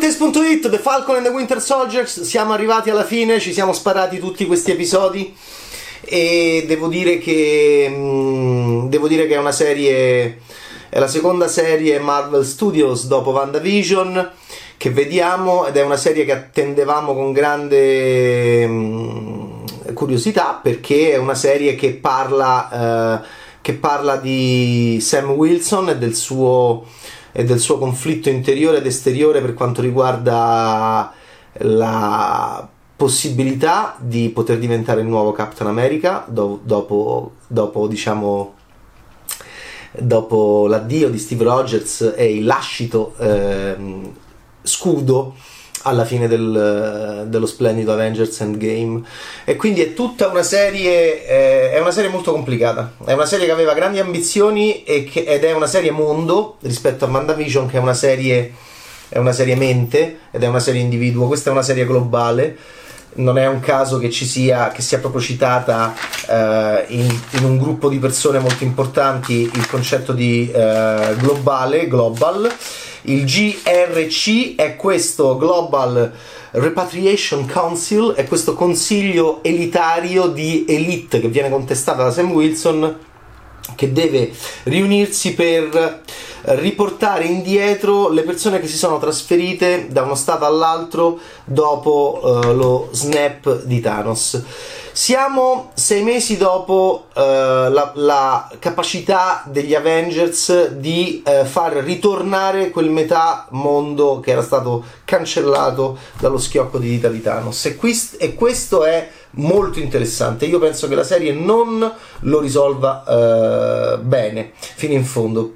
Gameplays.it, 0.00 0.70
The 0.70 0.78
Falcon 0.78 1.16
and 1.16 1.26
the 1.26 1.30
Winter 1.30 1.60
Soldiers, 1.60 2.22
siamo 2.22 2.54
arrivati 2.54 2.88
alla 2.88 3.04
fine, 3.04 3.38
ci 3.38 3.52
siamo 3.52 3.74
sparati 3.74 4.18
tutti 4.18 4.46
questi 4.46 4.70
episodi. 4.70 5.36
E 6.00 6.64
devo 6.66 6.88
dire 6.88 7.18
che 7.18 7.86
mh, 7.86 8.88
devo 8.88 9.06
dire 9.06 9.26
che 9.26 9.34
è 9.34 9.38
una 9.38 9.52
serie 9.52 10.40
è 10.88 10.98
la 10.98 11.06
seconda 11.06 11.48
serie 11.48 11.98
Marvel 11.98 12.46
Studios 12.46 13.06
dopo 13.08 13.30
WandaVision 13.30 14.30
che 14.78 14.90
vediamo 14.90 15.66
ed 15.66 15.76
è 15.76 15.82
una 15.82 15.98
serie 15.98 16.24
che 16.24 16.32
attendevamo 16.32 17.12
con 17.12 17.32
grande 17.32 18.66
mh, 18.66 19.92
curiosità 19.92 20.58
perché 20.62 21.12
è 21.12 21.16
una 21.16 21.34
serie 21.34 21.74
che 21.74 21.90
parla, 21.90 23.20
eh, 23.20 23.26
che 23.60 23.74
parla 23.74 24.16
di 24.16 24.98
Sam 25.02 25.32
Wilson 25.32 25.90
e 25.90 25.98
del 25.98 26.14
suo 26.14 26.86
e 27.32 27.44
del 27.44 27.58
suo 27.58 27.78
conflitto 27.78 28.28
interiore 28.28 28.78
ed 28.78 28.86
esteriore 28.86 29.40
per 29.40 29.54
quanto 29.54 29.80
riguarda 29.80 31.12
la 31.52 32.68
possibilità 32.96 33.96
di 33.98 34.28
poter 34.28 34.58
diventare 34.58 35.00
il 35.00 35.06
nuovo 35.06 35.32
Captain 35.32 35.68
America 35.68 36.24
do- 36.28 36.60
dopo, 36.62 37.32
dopo, 37.46 37.86
diciamo, 37.86 38.54
dopo 39.98 40.66
l'addio 40.66 41.08
di 41.08 41.18
Steve 41.18 41.44
Rogers 41.44 42.12
e 42.16 42.36
il 42.36 42.44
lascito 42.44 43.14
eh, 43.18 43.76
scudo 44.62 45.34
alla 45.82 46.04
fine 46.04 46.28
del, 46.28 47.26
dello 47.28 47.46
splendido 47.46 47.92
Avengers 47.92 48.40
Endgame. 48.40 49.02
E 49.44 49.56
quindi 49.56 49.80
è 49.80 49.94
tutta 49.94 50.28
una 50.28 50.42
serie 50.42 51.26
eh, 51.26 51.72
è 51.72 51.80
una 51.80 51.90
serie 51.90 52.10
molto 52.10 52.32
complicata. 52.32 52.92
È 53.04 53.12
una 53.12 53.26
serie 53.26 53.46
che 53.46 53.52
aveva 53.52 53.74
grandi 53.74 53.98
ambizioni 53.98 54.82
che, 54.82 55.24
ed 55.26 55.44
è 55.44 55.52
una 55.52 55.66
serie 55.66 55.90
mondo 55.90 56.56
rispetto 56.60 57.04
a 57.04 57.08
MandaVision 57.08 57.68
che 57.68 57.76
è 57.76 57.80
una 57.80 57.94
serie 57.94 58.52
è 59.08 59.18
una 59.18 59.32
serie 59.32 59.56
mente 59.56 60.20
ed 60.30 60.42
è 60.42 60.46
una 60.46 60.60
serie 60.60 60.80
individuo. 60.80 61.26
Questa 61.26 61.50
è 61.50 61.52
una 61.52 61.62
serie 61.62 61.84
globale. 61.84 62.56
Non 63.12 63.38
è 63.38 63.48
un 63.48 63.58
caso 63.58 63.98
che 63.98 64.08
ci 64.08 64.24
sia 64.24 64.68
che 64.68 64.82
sia 64.82 64.98
proprio 64.98 65.20
citata 65.20 65.92
eh, 66.28 66.84
in, 66.88 67.20
in, 67.32 67.44
un 67.44 67.58
gruppo 67.58 67.88
di 67.88 67.98
persone 67.98 68.38
molto 68.38 68.62
importanti 68.62 69.50
il 69.52 69.66
concetto 69.66 70.12
di 70.12 70.48
eh, 70.48 71.16
globale 71.18 71.88
global 71.88 72.48
il 73.02 73.24
GRC 73.24 74.56
è 74.56 74.76
questo 74.76 75.36
Global 75.36 76.12
Repatriation 76.52 77.46
Council, 77.46 78.12
è 78.12 78.26
questo 78.26 78.54
consiglio 78.54 79.42
elitario 79.42 80.26
di 80.26 80.64
elite 80.68 81.20
che 81.20 81.28
viene 81.28 81.48
contestata 81.48 82.04
da 82.04 82.10
Sam 82.10 82.32
Wilson 82.32 82.98
che 83.74 83.92
deve 83.92 84.32
riunirsi 84.64 85.34
per 85.34 86.02
riportare 86.42 87.24
indietro 87.24 88.08
le 88.08 88.22
persone 88.22 88.60
che 88.60 88.66
si 88.66 88.76
sono 88.76 88.98
trasferite 88.98 89.88
da 89.90 90.02
uno 90.02 90.14
stato 90.14 90.44
all'altro 90.44 91.18
dopo 91.44 92.20
uh, 92.22 92.54
lo 92.54 92.88
snap 92.92 93.64
di 93.64 93.80
Thanos. 93.80 94.42
Siamo 94.92 95.70
sei 95.74 96.02
mesi 96.02 96.36
dopo 96.36 97.06
uh, 97.14 97.20
la, 97.20 97.92
la, 97.94 98.50
capacità 98.58 99.44
degli 99.46 99.72
Avengers 99.72 100.70
di 100.70 101.22
uh, 101.24 101.44
far 101.44 101.74
ritornare 101.74 102.70
quel 102.70 102.90
metà 102.90 103.46
mondo 103.50 104.18
che 104.18 104.32
era 104.32 104.42
stato 104.42 104.84
cancellato 105.04 105.96
dallo 106.18 106.38
schiocco 106.38 106.78
di 106.78 106.88
dita. 106.88 107.08
E, 107.62 107.76
quist- 107.76 108.16
e 108.18 108.34
questo 108.34 108.84
è 108.84 109.08
molto 109.32 109.78
interessante. 109.78 110.46
Io 110.46 110.58
penso 110.58 110.88
che 110.88 110.96
la 110.96 111.04
serie 111.04 111.32
non 111.32 111.92
lo 112.20 112.40
risolva 112.40 113.04
uh, 113.06 114.02
bene 114.02 114.50
fino 114.56 114.94
in 114.94 115.04
fondo. 115.04 115.54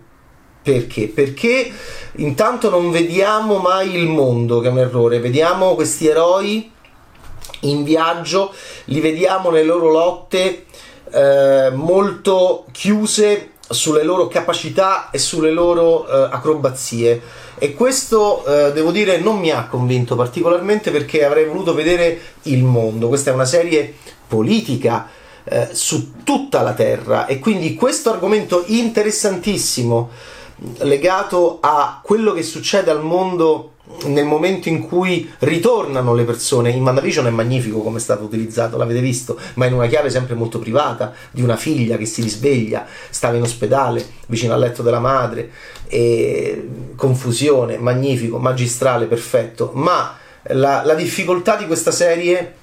Perché? 0.63 1.09
Perché 1.09 1.73
intanto 2.17 2.71
non 2.71 2.93
vediamo 2.93 3.59
mai 3.59 3.97
il 3.97 4.07
mondo, 4.07 4.61
che 4.61 4.69
è 4.69 4.71
un 4.71 4.79
errore, 4.79 5.19
vediamo 5.19 5.75
questi 5.75 6.07
eroi 6.07 6.73
in 7.69 7.85
viaggio, 7.85 8.53
li 8.87 9.01
vediamo 9.01 9.51
nelle 9.51 9.65
loro 9.65 9.91
lotte 9.91 10.65
eh, 11.13 11.71
molto 11.73 12.65
chiuse 12.73 13.51
sulle 13.69 14.03
loro 14.03 14.29
capacità 14.29 15.11
e 15.11 15.19
sulle 15.19 15.51
loro 15.51 16.07
eh, 16.07 16.29
acrobazie. 16.31 17.21
E 17.57 17.75
questo 17.75 18.45
eh, 18.45 18.73
devo 18.73 18.91
dire 18.91 19.19
non 19.19 19.39
mi 19.39 19.51
ha 19.51 19.67
convinto 19.67 20.17
particolarmente 20.17 20.91
perché 20.91 21.25
avrei 21.25 21.47
voluto 21.47 21.75
vedere 21.75 22.21
il 22.43 22.63
mondo. 22.63 23.09
Questa 23.09 23.31
è 23.31 23.35
una 23.35 23.45
serie 23.45 23.95
politica 24.27 25.09
eh, 25.45 25.69
su 25.73 26.23
tutta 26.25 26.63
la 26.63 26.73
terra. 26.73 27.27
E 27.27 27.39
quindi 27.39 27.75
questo 27.75 28.11
argomento 28.11 28.65
interessantissimo 28.67 30.11
legato 30.79 31.59
a 31.61 32.01
quello 32.03 32.33
che 32.33 32.43
succede 32.43 32.91
al 32.91 33.03
mondo 33.03 33.74
nel 34.07 34.25
momento 34.25 34.69
in 34.69 34.81
cui 34.81 35.31
ritornano 35.41 36.15
le 36.15 36.25
persone 36.25 36.71
in 36.71 36.83
WandaVision 36.83 37.27
è 37.27 37.31
magnifico 37.31 37.81
come 37.81 37.99
è 37.99 38.01
stato 38.01 38.25
utilizzato, 38.25 38.77
l'avete 38.77 39.01
visto, 39.01 39.39
ma 39.55 39.67
in 39.67 39.75
una 39.75 39.87
chiave 39.87 40.11
sempre 40.11 40.35
molto 40.35 40.59
privata 40.59 41.13
di 41.31 41.43
una 41.43 41.57
figlia 41.57 41.97
che 41.97 42.07
si 42.07 42.23
risveglia, 42.23 42.87
stava 43.11 43.37
in 43.37 43.43
ospedale 43.43 44.05
vicino 44.27 44.53
al 44.53 44.61
letto 44.61 44.83
della 44.83 45.01
madre, 45.01 45.51
e 45.87 46.69
confusione, 46.97 47.79
magnifico, 47.79 48.39
magistrale, 48.39 49.07
perfetto, 49.07 49.71
ma 49.75 50.17
la, 50.49 50.83
la 50.85 50.95
difficoltà 50.95 51.57
di 51.57 51.67
questa 51.67 51.91
serie 51.91 52.55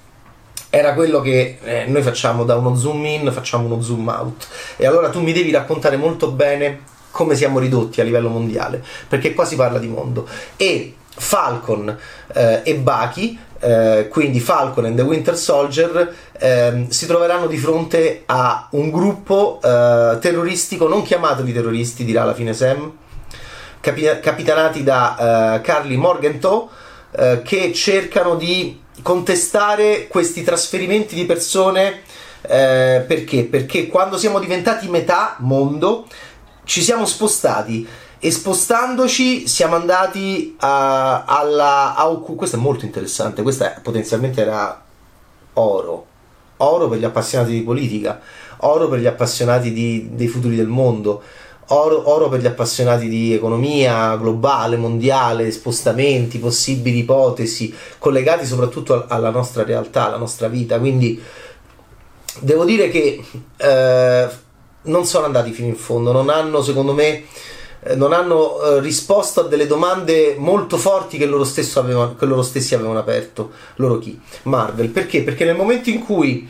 era 0.69 0.93
quello 0.93 1.19
che 1.19 1.57
eh, 1.63 1.85
noi 1.87 2.01
facciamo 2.01 2.45
da 2.45 2.55
uno 2.55 2.75
zoom 2.75 3.03
in, 3.05 3.31
facciamo 3.31 3.65
uno 3.65 3.81
zoom 3.81 4.07
out. 4.07 4.47
E 4.77 4.85
allora 4.85 5.09
tu 5.09 5.21
mi 5.21 5.33
devi 5.33 5.51
raccontare 5.51 5.97
molto 5.97 6.31
bene 6.31 6.89
come 7.11 7.35
siamo 7.35 7.59
ridotti 7.59 7.99
a 7.99 8.05
livello 8.05 8.29
mondiale, 8.29 8.81
perché 9.07 9.33
qua 9.33 9.43
si 9.43 9.55
parla 9.55 9.79
di 9.79 9.87
mondo. 9.87 10.25
E 10.55 10.95
Falcon 11.21 11.95
eh, 12.33 12.61
e 12.63 12.75
Bucky, 12.75 13.37
eh, 13.59 14.07
quindi 14.09 14.39
Falcon 14.39 14.85
and 14.85 14.95
the 14.95 15.03
Winter 15.03 15.37
Soldier, 15.37 16.13
eh, 16.37 16.87
si 16.89 17.05
troveranno 17.05 17.45
di 17.45 17.57
fronte 17.57 18.23
a 18.25 18.67
un 18.71 18.89
gruppo 18.89 19.59
eh, 19.63 20.17
terroristico, 20.19 20.87
non 20.87 21.03
chiamatevi 21.03 21.53
terroristi, 21.53 22.03
dirà 22.03 22.23
alla 22.23 22.33
fine 22.33 22.53
Sam, 22.53 22.91
capi- 23.79 24.19
capitanati 24.19 24.83
da 24.83 25.57
eh, 25.57 25.61
Carly 25.61 25.95
Morgenthau, 25.95 26.67
eh, 27.11 27.41
che 27.43 27.71
cercano 27.71 28.35
di 28.35 28.81
contestare 29.03 30.07
questi 30.07 30.43
trasferimenti 30.43 31.15
di 31.15 31.25
persone. 31.25 32.01
perché? 32.41 33.43
Perché 33.43 33.85
quando 33.87 34.17
siamo 34.17 34.39
diventati 34.39 34.89
metà 34.89 35.35
mondo 35.39 36.07
ci 36.63 36.81
siamo 36.81 37.05
spostati 37.05 37.87
e 38.23 38.29
spostandoci 38.29 39.47
siamo 39.47 39.75
andati 39.75 40.55
a, 40.59 41.23
alla 41.25 41.95
AUQ. 41.95 42.35
Questo 42.35 42.55
è 42.55 42.59
molto 42.59 42.85
interessante. 42.85 43.41
Questa 43.41 43.79
potenzialmente 43.81 44.41
era 44.41 44.79
oro. 45.53 46.05
Oro 46.57 46.87
per 46.87 46.99
gli 46.99 47.03
appassionati 47.03 47.51
di 47.51 47.63
politica, 47.63 48.21
oro 48.57 48.87
per 48.87 48.99
gli 48.99 49.07
appassionati 49.07 49.73
di, 49.73 50.09
dei 50.11 50.27
futuri 50.27 50.55
del 50.55 50.67
mondo. 50.67 51.23
Oro, 51.69 52.11
oro, 52.11 52.29
per 52.29 52.41
gli 52.41 52.45
appassionati 52.45 53.07
di 53.07 53.33
economia 53.33 54.15
globale, 54.17 54.75
mondiale, 54.77 55.49
spostamenti, 55.49 56.37
possibili 56.37 56.99
ipotesi, 56.99 57.73
collegati 57.97 58.45
soprattutto 58.45 59.05
alla 59.07 59.31
nostra 59.31 59.63
realtà, 59.63 60.05
alla 60.05 60.17
nostra 60.17 60.47
vita. 60.47 60.77
Quindi 60.77 61.19
devo 62.39 62.65
dire 62.65 62.89
che 62.89 63.23
eh, 63.57 64.27
non 64.83 65.05
sono 65.05 65.25
andati 65.25 65.51
fino 65.53 65.69
in 65.69 65.75
fondo, 65.75 66.11
non 66.11 66.29
hanno 66.29 66.61
secondo 66.61 66.93
me 66.93 67.07
eh, 67.07 67.23
non 67.95 68.13
hanno 68.13 68.61
eh, 68.61 68.79
risposto 68.79 69.41
a 69.41 69.47
delle 69.47 69.65
domande 69.65 70.35
molto 70.37 70.77
forti 70.77 71.17
che 71.17 71.25
loro, 71.25 71.47
avevano, 71.75 72.15
che 72.15 72.25
loro, 72.25 72.43
stessi 72.43 72.75
avevano 72.75 72.99
aperto. 72.99 73.51
Loro 73.75 73.97
chi? 73.97 74.19
Marvel. 74.43 74.89
Perché? 74.89 75.23
Perché 75.23 75.45
nel 75.45 75.55
momento 75.55 75.89
in 75.89 76.03
cui 76.03 76.49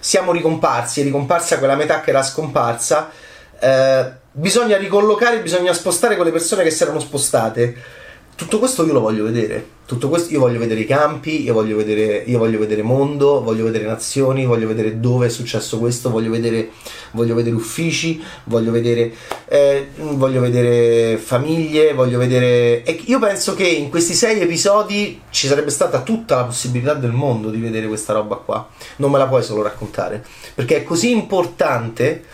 siamo 0.00 0.32
ricomparsi, 0.32 1.00
è 1.00 1.04
ricomparsa 1.04 1.58
quella 1.58 1.76
metà 1.76 2.00
che 2.00 2.10
era 2.10 2.22
scomparsa, 2.22 3.10
eh, 3.58 4.12
bisogna 4.32 4.76
ricollocare, 4.76 5.40
bisogna 5.40 5.72
spostare 5.72 6.16
quelle 6.16 6.32
persone 6.32 6.64
che 6.64 6.70
si 6.70 6.82
erano 6.82 7.00
spostate 7.00 8.02
tutto 8.36 8.58
questo 8.58 8.84
io 8.84 8.92
lo 8.92 9.00
voglio 9.00 9.24
vedere. 9.24 9.72
Tutto 9.86 10.08
questo 10.08 10.32
io 10.32 10.40
voglio 10.40 10.58
vedere 10.58 10.80
i 10.80 10.86
campi, 10.86 11.42
io 11.42 11.52
voglio 11.52 11.76
vedere, 11.76 12.22
io 12.26 12.38
voglio 12.38 12.58
vedere 12.58 12.82
mondo, 12.82 13.42
voglio 13.42 13.64
vedere 13.64 13.84
nazioni, 13.84 14.46
voglio 14.46 14.66
vedere 14.66 14.98
dove 14.98 15.26
è 15.26 15.28
successo 15.28 15.78
questo, 15.78 16.08
voglio 16.08 16.30
vedere, 16.30 16.70
voglio 17.10 17.34
vedere 17.34 17.54
uffici, 17.54 18.22
voglio 18.44 18.72
vedere, 18.72 19.12
eh, 19.46 19.88
voglio 19.96 20.40
vedere 20.40 21.18
famiglie, 21.18 21.92
voglio 21.92 22.18
vedere. 22.18 22.82
E 22.82 23.02
io 23.04 23.18
penso 23.18 23.54
che 23.54 23.66
in 23.66 23.90
questi 23.90 24.14
sei 24.14 24.40
episodi 24.40 25.20
ci 25.28 25.46
sarebbe 25.46 25.70
stata 25.70 26.00
tutta 26.00 26.36
la 26.36 26.44
possibilità 26.44 26.94
del 26.94 27.12
mondo 27.12 27.50
di 27.50 27.60
vedere 27.60 27.86
questa 27.86 28.14
roba 28.14 28.36
qua. 28.36 28.66
Non 28.96 29.10
me 29.10 29.18
la 29.18 29.26
puoi 29.26 29.42
solo 29.42 29.62
raccontare. 29.62 30.24
Perché 30.54 30.78
è 30.78 30.82
così 30.82 31.10
importante, 31.10 32.24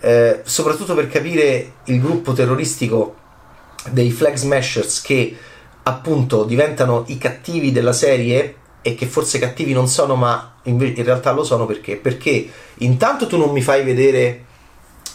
eh, 0.00 0.42
soprattutto 0.44 0.94
per 0.94 1.08
capire 1.08 1.72
il 1.86 2.00
gruppo 2.00 2.32
terroristico 2.32 3.22
dei 3.90 4.10
flag 4.10 4.34
smashers 4.34 5.00
che 5.00 5.36
appunto 5.82 6.44
diventano 6.44 7.04
i 7.08 7.18
cattivi 7.18 7.72
della 7.72 7.92
serie 7.92 8.56
e 8.82 8.94
che 8.94 9.06
forse 9.06 9.38
cattivi 9.38 9.72
non 9.72 9.88
sono 9.88 10.14
ma 10.14 10.56
in, 10.64 10.78
realtà 11.02 11.32
lo 11.32 11.44
sono 11.44 11.66
perché? 11.66 11.96
Perché 11.96 12.50
intanto 12.78 13.26
tu 13.26 13.36
non 13.36 13.50
mi 13.50 13.62
fai 13.62 13.84
vedere 13.84 14.44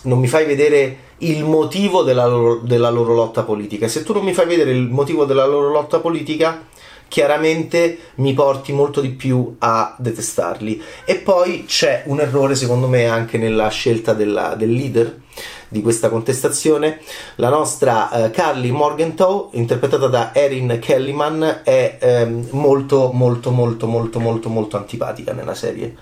non 0.02 0.20
mi 0.20 0.28
fai 0.28 0.46
vedere 0.46 1.08
il 1.20 1.44
motivo 1.44 2.04
della 2.04 2.26
loro, 2.26 2.56
della 2.64 2.90
loro 2.90 3.14
lotta 3.14 3.44
politica. 3.44 3.88
Se 3.88 4.04
tu 4.04 4.14
non 4.14 4.24
mi 4.24 4.34
fai 4.34 4.46
vedere 4.46 4.72
il 4.72 4.88
motivo 4.88 5.26
della 5.26 5.46
loro 5.46 5.70
lotta 5.70 6.00
politica, 6.00 6.68
chiaramente 7.10 7.98
mi 8.16 8.34
porti 8.34 8.72
molto 8.72 9.02
di 9.02 9.10
più 9.10 9.56
a 9.60 9.96
detestarli. 9.98 10.82
E 11.04 11.16
poi 11.16 11.66
c'è 11.66 12.04
un 12.06 12.22
errore, 12.22 12.56
secondo 12.56 12.88
me, 12.88 13.08
anche 13.08 13.38
nella 13.38 13.68
scelta 13.68 14.14
della, 14.14 14.56
del 14.56 14.72
leader 14.72 15.22
di 15.68 15.82
questa 15.82 16.10
contestazione. 16.10 17.00
La 17.36 17.50
nostra 17.50 18.26
eh, 18.26 18.32
Carly 18.32 18.72
Morgenthau, 18.72 19.50
interpretata 19.54 20.08
da 20.08 20.34
Erin 20.34 20.80
Kellyman, 20.80 21.62
è 21.64 21.98
ehm, 22.00 22.48
molto, 22.52 23.12
molto, 23.12 23.52
molto, 23.52 23.88
molto, 23.88 24.20
molto, 24.20 24.50
molto 24.50 24.78
antipatica 24.78 25.34
nella 25.34 25.56
serie. 25.56 25.96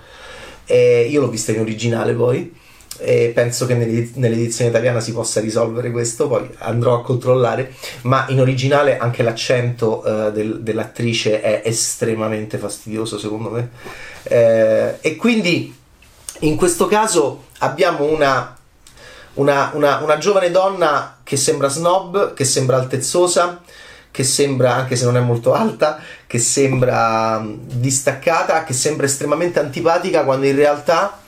E 0.64 1.06
io 1.10 1.20
l'ho 1.20 1.28
vista 1.28 1.52
in 1.52 1.60
originale 1.60 2.12
poi 2.12 2.66
e 3.00 3.30
penso 3.32 3.64
che 3.66 3.74
nell'edizione 3.74 4.70
italiana 4.70 4.98
si 4.98 5.12
possa 5.12 5.40
risolvere 5.40 5.92
questo, 5.92 6.26
poi 6.26 6.48
andrò 6.58 6.94
a 6.94 7.02
controllare, 7.02 7.72
ma 8.02 8.26
in 8.28 8.40
originale 8.40 8.98
anche 8.98 9.22
l'accento 9.22 10.02
uh, 10.04 10.32
del, 10.32 10.60
dell'attrice 10.62 11.40
è 11.40 11.62
estremamente 11.64 12.58
fastidioso 12.58 13.18
secondo 13.18 13.50
me. 13.50 13.70
Eh, 14.24 14.96
e 15.00 15.16
quindi 15.16 15.74
in 16.40 16.56
questo 16.56 16.86
caso 16.86 17.44
abbiamo 17.58 18.04
una, 18.04 18.57
una, 19.38 19.70
una, 19.74 19.98
una 19.98 20.18
giovane 20.18 20.50
donna 20.50 21.18
che 21.22 21.36
sembra 21.36 21.68
snob, 21.68 22.34
che 22.34 22.44
sembra 22.44 22.76
altezzosa, 22.76 23.60
che 24.10 24.24
sembra, 24.24 24.74
anche 24.74 24.96
se 24.96 25.04
non 25.04 25.16
è 25.16 25.20
molto 25.20 25.52
alta, 25.52 26.00
che 26.26 26.38
sembra 26.38 27.44
distaccata, 27.44 28.64
che 28.64 28.72
sembra 28.72 29.06
estremamente 29.06 29.60
antipatica, 29.60 30.24
quando 30.24 30.46
in 30.46 30.56
realtà 30.56 31.20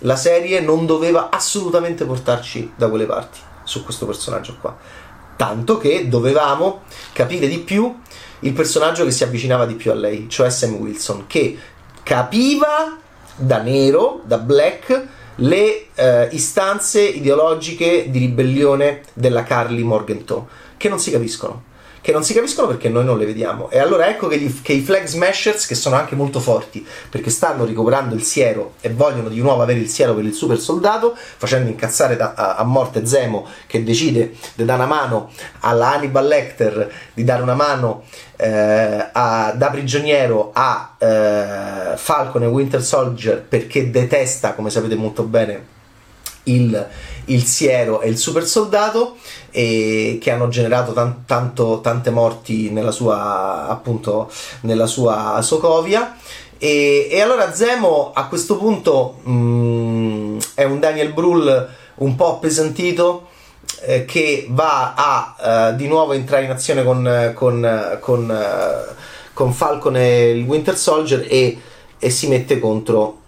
la 0.00 0.16
serie 0.16 0.60
non 0.60 0.86
doveva 0.86 1.28
assolutamente 1.30 2.04
portarci 2.04 2.72
da 2.76 2.88
quelle 2.88 3.06
parti 3.06 3.38
su 3.64 3.82
questo 3.82 4.06
personaggio 4.06 4.56
qua. 4.60 4.76
Tanto 5.36 5.76
che 5.78 6.08
dovevamo 6.08 6.82
capire 7.12 7.48
di 7.48 7.58
più 7.58 8.00
il 8.40 8.52
personaggio 8.52 9.04
che 9.04 9.10
si 9.10 9.24
avvicinava 9.24 9.66
di 9.66 9.74
più 9.74 9.90
a 9.90 9.94
lei, 9.94 10.28
cioè 10.28 10.50
Sam 10.50 10.74
Wilson, 10.74 11.26
che 11.26 11.58
capiva 12.02 12.96
da 13.34 13.58
nero, 13.58 14.20
da 14.24 14.38
black, 14.38 15.08
le 15.36 15.86
eh, 15.94 16.28
istanze 16.32 17.02
ideologiche 17.02 18.10
di 18.10 18.18
ribellione 18.18 19.02
della 19.12 19.42
Carly 19.42 19.82
Morgenthau, 19.82 20.46
che 20.76 20.88
non 20.88 20.98
si 20.98 21.10
capiscono 21.10 21.74
che 22.06 22.12
non 22.12 22.22
si 22.22 22.34
capiscono 22.34 22.68
perché 22.68 22.88
noi 22.88 23.04
non 23.04 23.18
le 23.18 23.26
vediamo. 23.26 23.68
E 23.68 23.80
allora 23.80 24.06
ecco 24.06 24.28
che, 24.28 24.38
gli, 24.38 24.62
che, 24.62 24.72
i 24.72 24.80
flag 24.80 25.06
smashers, 25.06 25.66
che 25.66 25.74
sono 25.74 25.96
anche 25.96 26.14
molto 26.14 26.38
forti, 26.38 26.86
perché 27.10 27.30
stanno 27.30 27.64
ricobrando 27.64 28.14
il 28.14 28.22
siero 28.22 28.74
e 28.80 28.90
vogliono 28.90 29.28
di 29.28 29.40
nuovo 29.40 29.60
avere 29.60 29.80
il 29.80 29.88
siero 29.88 30.14
per 30.14 30.24
il 30.24 30.32
super 30.32 30.60
soldato, 30.60 31.16
facendo 31.16 31.68
incazzare 31.68 32.14
da, 32.14 32.34
a, 32.36 32.54
a, 32.54 32.62
morte 32.62 33.04
Zemo 33.04 33.48
che 33.66 33.82
decide 33.82 34.34
di 34.54 34.64
dare 34.64 34.84
una 34.84 34.94
mano 34.94 35.32
alla 35.62 35.94
Hannibal 35.94 36.28
Lecter, 36.28 36.92
di 37.12 37.24
dare 37.24 37.42
una 37.42 37.54
mano 37.54 38.04
eh, 38.36 39.08
a, 39.10 39.52
da 39.56 39.70
prigioniero 39.70 40.52
a 40.54 40.94
eh, 40.98 41.96
Falcon 41.96 42.44
e 42.44 42.46
Winter 42.46 42.84
Soldier 42.84 43.42
perché 43.42 43.90
detesta, 43.90 44.52
come 44.52 44.70
sapete 44.70 44.94
molto 44.94 45.24
bene, 45.24 45.74
il, 46.44 46.86
il 47.26 47.44
siero 47.44 48.00
e 48.00 48.08
il 48.08 48.18
super 48.18 48.46
soldato 48.46 49.16
e 49.50 50.18
che 50.20 50.30
hanno 50.30 50.48
generato 50.48 50.92
tan, 50.92 51.24
tanto, 51.26 51.80
tante 51.82 52.10
morti 52.10 52.70
nella 52.70 52.90
sua 52.90 53.68
appunto 53.68 54.30
nella 54.62 54.86
sua 54.86 55.40
Sokovia. 55.42 56.16
E, 56.58 57.08
e 57.10 57.20
allora 57.20 57.52
Zemo 57.52 58.12
a 58.14 58.26
questo 58.28 58.56
punto 58.56 59.18
mh, 59.22 59.30
mm, 59.30 60.38
è 60.54 60.64
un 60.64 60.80
Daniel 60.80 61.12
Brühl 61.12 61.68
un 61.96 62.14
po' 62.16 62.34
appesantito 62.34 63.28
eh, 63.82 64.04
che 64.04 64.46
va 64.50 64.94
a 64.94 65.70
uh, 65.70 65.76
di 65.76 65.86
nuovo 65.86 66.12
entrare 66.12 66.44
in 66.44 66.50
azione 66.50 66.82
con, 66.82 67.32
con, 67.34 67.98
con, 68.00 68.28
uh, 68.28 68.94
con 69.32 69.52
Falcon 69.52 69.96
e 69.96 70.30
il 70.30 70.44
Winter 70.44 70.76
Soldier 70.76 71.26
e, 71.28 71.58
e 71.98 72.10
si 72.10 72.26
mette 72.28 72.58
contro 72.58 73.24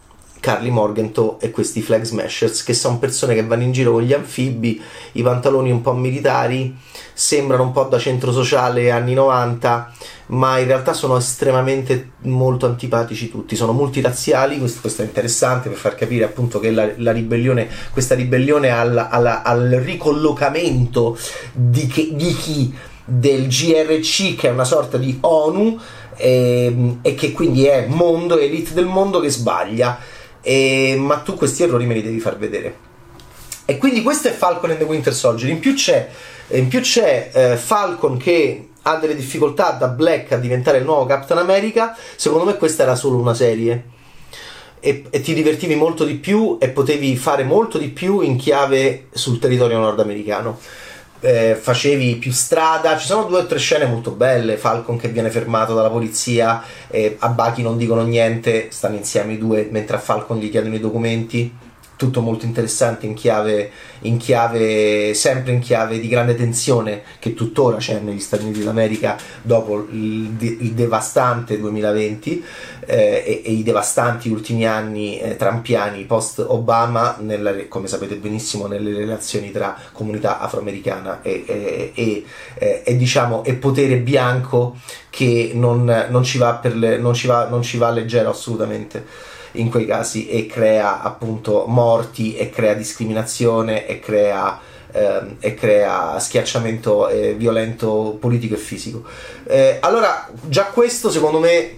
Carly 0.49 0.71
Morgenthau 0.71 1.37
e 1.39 1.51
questi 1.51 1.83
flag 1.83 2.05
smashers 2.05 2.63
che 2.63 2.73
sono 2.73 2.99
persone 2.99 3.35
che 3.35 3.45
vanno 3.45 3.65
in 3.65 3.73
giro 3.73 3.93
con 3.93 4.01
gli 4.01 4.15
anfibi, 4.15 4.81
i 5.13 5.23
pantaloni 5.23 5.71
un 5.71 5.83
po' 5.83 5.93
militari, 5.93 6.75
sembrano 7.13 7.65
un 7.65 7.73
po' 7.73 7.85
da 7.85 7.99
centro 7.99 8.33
sociale 8.33 8.91
anni 8.91 9.13
90, 9.13 9.93
ma 10.29 10.59
in 10.59 10.67
realtà 10.67 10.95
sono 10.95 11.19
estremamente 11.19 12.13
molto 12.23 12.65
antipatici 12.65 13.29
tutti, 13.29 13.57
sono 13.57 13.73
multirazziali, 13.73 14.59
questo, 14.59 14.81
questo 14.81 15.03
è 15.03 15.05
interessante 15.05 15.69
per 15.69 15.77
far 15.77 15.95
capire 15.95 16.25
appunto 16.25 16.61
che 16.61 16.71
la, 16.71 16.89
la 16.97 17.13
ribellione, 17.13 17.69
questa 17.93 18.15
ribellione 18.15 18.71
al, 18.71 18.97
al, 18.97 19.41
al 19.45 19.69
ricollocamento 19.85 21.19
di, 21.53 21.87
che, 21.89 22.09
di 22.15 22.35
chi? 22.35 22.75
Del 23.05 23.49
GRC 23.49 24.35
che 24.35 24.49
è 24.49 24.51
una 24.51 24.65
sorta 24.65 24.97
di 24.97 25.19
ONU 25.21 25.79
e, 26.17 26.65
ehm, 26.65 26.99
e 27.03 27.15
che 27.15 27.33
quindi 27.33 27.67
è 27.67 27.87
mondo, 27.87 28.39
elite 28.39 28.73
del 28.73 28.87
mondo 28.87 29.21
che 29.21 29.29
sbaglia 29.29 30.17
e, 30.41 30.95
ma 30.99 31.19
tu 31.19 31.35
questi 31.35 31.63
errori 31.63 31.87
me 31.87 31.95
li 31.95 32.03
devi 32.03 32.21
far 32.21 32.39
vedere. 32.39 32.87
E 33.65 33.77
quindi 33.77 34.03
questo 34.03 34.29
è 34.29 34.33
Falcon 34.33 34.71
and 34.71 34.79
the 34.79 34.85
Winter 34.85 35.15
Soldier. 35.15 35.51
In 35.51 35.59
più 35.59 35.75
c'è, 35.75 36.09
in 36.49 36.69
più 36.69 36.81
c'è 36.81 37.31
eh, 37.33 37.57
Falcon 37.57 38.17
che 38.17 38.69
ha 38.83 38.97
delle 38.97 39.15
difficoltà 39.15 39.73
da 39.73 39.89
Black 39.89 40.33
a 40.33 40.39
diventare 40.39 40.79
il 40.79 40.85
nuovo 40.85 41.05
Captain 41.05 41.39
America. 41.39 41.95
Secondo 42.17 42.47
me 42.47 42.57
questa 42.57 42.85
era 42.85 42.95
solo 42.95 43.19
una 43.19 43.35
serie. 43.35 43.97
E, 44.81 45.05
e, 45.11 45.21
ti 45.21 45.35
divertivi 45.35 45.75
molto 45.75 46.05
di 46.05 46.15
più 46.15 46.57
e 46.61 46.69
potevi 46.69 47.17
fare 47.17 47.43
molto 47.43 47.79
di 47.79 47.89
più 47.89 48.21
in 48.21 48.37
chiave 48.37 49.09
sul 49.11 49.39
territorio 49.39 49.79
nordamericano 49.79 50.59
eh, 51.21 51.59
facevi 51.61 52.17
più 52.17 52.33
strada. 52.33 52.97
Ci 52.97 53.07
sono 53.07 53.25
due 53.25 53.41
o 53.41 53.47
tre 53.47 53.59
scene 53.59 53.87
molto 53.87 54.13
belle. 54.13 54.57
Falcon 54.57 54.97
che 54.97 55.09
viene 55.09 55.31
fermato 55.31 55.75
dalla 55.75 55.91
polizia, 55.91 56.63
eh, 56.89 57.17
a 57.19 57.29
Bucky 57.29 57.63
non 57.63 57.77
dicono 57.77 58.03
niente, 58.03 58.69
stanno 58.71 58.97
insieme 58.97 59.35
i 59.35 59.39
due 59.39 59.69
mentre 59.71 59.97
a 59.97 60.01
Falcon 60.01 60.39
gli 60.39 60.51
chiedono 60.51 60.75
i 60.75 60.81
documenti 60.81 61.67
tutto 61.99 62.21
molto 62.21 62.47
interessante 62.47 63.07
in 63.07 63.15
chiave, 63.15 63.71
in 64.03 64.19
chiave, 64.19 65.13
sempre 65.15 65.53
in 65.53 65.59
chiave 65.59 65.99
di 65.99 66.07
grande 66.07 66.37
tensione 66.37 67.03
che 67.19 67.35
tuttora 67.35 67.79
c'è 67.79 67.99
negli 67.99 68.21
Stati 68.21 68.45
Uniti 68.45 68.63
d'America 68.63 69.17
dopo 69.43 69.87
il, 69.91 70.33
il 70.39 70.73
devastante 70.75 71.59
2020 71.59 72.45
eh, 72.87 72.95
e, 73.27 73.43
e, 73.45 73.51
i 73.51 73.65
devastanti 73.65 74.29
ultimi 74.31 74.65
anni 74.65 75.19
eh, 75.19 75.35
trampiani 75.35 76.05
post 76.05 76.39
Obama 76.47 77.17
nella, 77.19 77.53
come 77.67 77.89
sapete 77.89 78.15
benissimo 78.15 78.69
nelle 78.69 78.95
relazioni 78.95 79.51
tra 79.51 79.77
comunità 79.91 80.39
afroamericana 80.39 81.21
e, 81.21 81.93
e, 81.95 82.25
e 82.85 82.97
diciamo 82.97 83.43
potere 83.59 83.97
bianco 83.97 84.77
che 85.11 85.51
non, 85.53 86.07
non, 86.11 86.23
ci 86.23 86.39
va 86.39 86.55
per 86.55 86.77
le, 86.77 86.97
non, 86.97 87.13
ci 87.13 87.27
va, 87.27 87.49
non 87.49 87.63
ci 87.63 87.77
va 87.77 87.91
leggero 87.91 88.31
assolutamente 88.31 89.37
in 89.53 89.71
quei 89.71 89.87
casi 89.87 90.29
e 90.29 90.47
crea 90.47 91.03
appunto 91.03 91.65
morti 91.67 92.37
e 92.37 92.51
crea 92.51 92.75
discriminazione 92.75 93.87
e 93.87 93.99
crea, 94.01 94.59
ehm, 94.93 95.37
e 95.41 95.55
crea 95.55 96.19
schiacciamento 96.19 97.09
eh, 97.09 97.35
violento 97.35 98.17
politico 98.21 98.55
e 98.55 98.59
fisico. 98.59 99.05
Eh, 99.47 99.79
allora 99.81 100.29
già 100.43 100.67
questo 100.67 101.11
secondo 101.11 101.39
me 101.39 101.77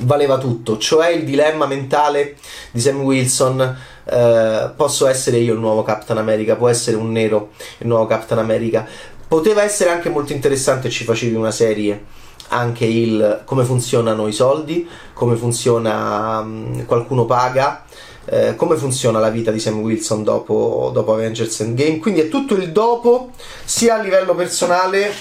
valeva 0.00 0.38
tutto, 0.38 0.78
cioè 0.78 1.08
il 1.08 1.24
dilemma 1.24 1.66
mentale 1.66 2.36
di 2.70 2.80
Sam 2.80 3.00
Wilson. 3.00 3.78
Eh, 4.08 4.70
posso 4.76 5.06
essere 5.06 5.38
io 5.38 5.54
il 5.54 5.60
nuovo 5.60 5.82
Captain 5.82 6.18
America, 6.18 6.56
può 6.56 6.68
essere 6.68 6.96
un 6.96 7.10
nero 7.12 7.50
il 7.78 7.86
nuovo 7.86 8.06
Captain 8.06 8.40
America. 8.40 8.86
Poteva 9.28 9.62
essere 9.64 9.90
anche 9.90 10.08
molto 10.08 10.32
interessante, 10.32 10.88
ci 10.88 11.02
facevi 11.02 11.34
una 11.34 11.50
serie 11.50 12.04
anche 12.48 12.84
il 12.84 13.42
come 13.44 13.64
funzionano 13.64 14.26
i 14.28 14.32
soldi, 14.32 14.88
come 15.12 15.36
funziona 15.36 16.38
um, 16.40 16.84
qualcuno 16.84 17.24
paga, 17.24 17.84
eh, 18.26 18.54
come 18.56 18.76
funziona 18.76 19.18
la 19.18 19.30
vita 19.30 19.50
di 19.50 19.60
Sam 19.60 19.80
Wilson 19.80 20.24
dopo, 20.24 20.90
dopo 20.92 21.12
Avengers 21.12 21.60
Endgame. 21.60 21.98
Quindi 21.98 22.20
è 22.20 22.28
tutto 22.28 22.54
il 22.54 22.72
dopo, 22.72 23.30
sia 23.64 23.96
a 23.96 24.00
livello 24.00 24.34
personale, 24.34 25.12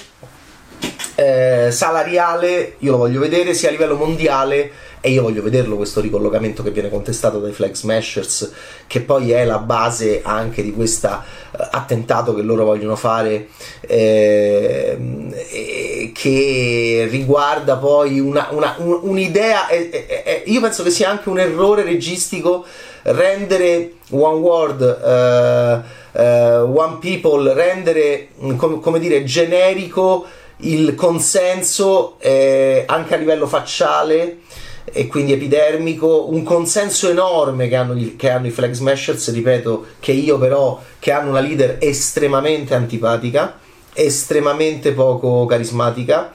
eh, 1.15 1.69
salariale, 1.71 2.75
io 2.79 2.91
lo 2.91 2.97
voglio 2.97 3.19
vedere, 3.19 3.53
sia 3.53 3.69
a 3.69 3.71
livello 3.71 3.95
mondiale 3.95 4.71
e 5.05 5.11
io 5.11 5.21
voglio 5.21 5.43
vederlo 5.43 5.75
questo 5.75 6.01
ricollocamento 6.01 6.63
che 6.63 6.71
viene 6.71 6.89
contestato 6.89 7.37
dai 7.37 7.51
flag 7.51 7.75
smashers 7.75 8.51
che 8.87 9.01
poi 9.01 9.29
è 9.29 9.45
la 9.45 9.59
base 9.59 10.21
anche 10.23 10.63
di 10.63 10.73
questo 10.73 11.09
uh, 11.09 11.67
attentato 11.69 12.33
che 12.33 12.41
loro 12.41 12.65
vogliono 12.65 12.95
fare 12.95 13.49
eh, 13.81 16.09
che 16.11 17.07
riguarda 17.07 17.77
poi 17.77 18.19
una, 18.19 18.47
una, 18.49 18.77
un, 18.79 18.97
un'idea 19.03 19.67
eh, 19.67 19.91
eh, 19.91 20.43
io 20.47 20.59
penso 20.59 20.81
che 20.81 20.89
sia 20.89 21.11
anche 21.11 21.29
un 21.29 21.37
errore 21.37 21.83
registico 21.83 22.65
rendere 23.03 23.97
One 24.09 24.39
World 24.39 24.81
uh, 24.81 26.19
uh, 26.19 26.79
One 26.79 26.97
People 26.99 27.53
rendere 27.53 28.29
com- 28.57 28.79
come 28.79 28.97
dire 28.97 29.23
generico 29.23 30.25
il 30.59 30.95
consenso 30.95 32.15
eh, 32.17 32.85
anche 32.87 33.13
a 33.13 33.17
livello 33.17 33.45
facciale 33.45 34.39
e 34.85 35.07
quindi 35.07 35.33
epidermico, 35.33 36.29
un 36.29 36.43
consenso 36.43 37.09
enorme 37.09 37.67
che 37.67 37.75
hanno, 37.75 37.95
gli, 37.95 38.15
che 38.15 38.29
hanno, 38.29 38.47
i 38.47 38.51
Flag 38.51 38.71
Smashers, 38.71 39.33
ripeto, 39.33 39.85
che 39.99 40.11
io 40.11 40.37
però, 40.37 40.81
che 40.99 41.11
hanno 41.11 41.31
una 41.31 41.39
leader 41.39 41.77
estremamente 41.79 42.73
antipatica, 42.75 43.59
estremamente 43.93 44.91
poco 44.93 45.45
carismatica, 45.45 46.33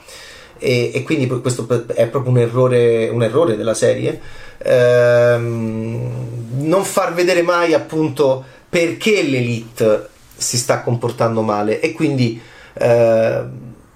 e, 0.59 0.91
e 0.93 1.03
quindi 1.03 1.27
questo 1.27 1.67
è 1.95 2.07
proprio 2.09 2.33
un 2.33 2.39
errore, 2.39 3.09
un 3.09 3.23
errore 3.23 3.57
della 3.57 3.75
serie. 3.75 4.21
Ehm, 4.59 6.39
non 6.59 6.85
far 6.85 7.15
vedere 7.15 7.41
mai 7.43 7.73
appunto 7.73 8.45
perché 8.69 9.23
l'elite 9.23 10.09
si 10.37 10.59
sta 10.59 10.83
comportando 10.83 11.43
male 11.43 11.81
e 11.81 11.93
quindi 11.93 12.41
eh, 12.75 13.43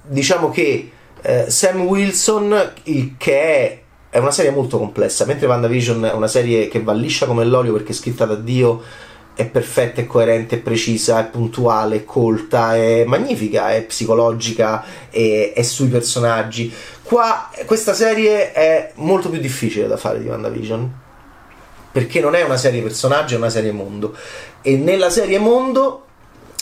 diciamo 0.03 0.51
che 0.51 0.91
eh, 1.21 1.45
Sam 1.49 1.83
Wilson, 1.83 2.73
il 2.85 3.15
che 3.17 3.41
è 3.41 3.83
è 4.15 4.19
una 4.19 4.31
serie 4.31 4.53
molto 4.53 4.79
complessa, 4.79 5.25
mentre 5.25 5.49
WandaVision 5.49 6.05
è 6.05 6.13
una 6.13 6.29
serie 6.29 6.69
che 6.69 6.81
va 6.81 6.93
liscia 6.93 7.27
come 7.27 7.45
l'olio 7.45 7.73
perché 7.73 7.91
è 7.91 7.95
scritta 7.97 8.25
da 8.25 8.37
Dio, 8.37 8.81
è 9.35 9.45
perfetta, 9.45 10.03
è 10.03 10.07
coerente, 10.07 10.55
è 10.55 10.59
precisa, 10.61 11.19
è 11.19 11.29
puntuale, 11.29 11.97
è 11.97 12.05
colta, 12.05 12.77
è 12.77 13.03
magnifica, 13.07 13.73
è 13.73 13.83
psicologica, 13.83 14.85
è, 15.11 15.51
è 15.53 15.63
sui 15.63 15.89
personaggi. 15.89 16.73
Qua 17.03 17.51
questa 17.67 17.93
serie 17.93 18.53
è 18.53 18.93
molto 18.99 19.31
più 19.31 19.41
difficile 19.41 19.89
da 19.89 19.97
fare 19.97 20.21
di 20.21 20.29
WandaVision 20.29 20.93
perché 21.91 22.21
non 22.21 22.37
è 22.37 22.45
una 22.45 22.57
serie 22.57 22.83
personaggio, 22.83 23.35
è 23.35 23.39
una 23.39 23.51
serie 23.51 23.73
mondo. 23.73 24.15
E 24.63 24.77
nella 24.77 25.11
serie 25.11 25.41
mondo 25.41 26.05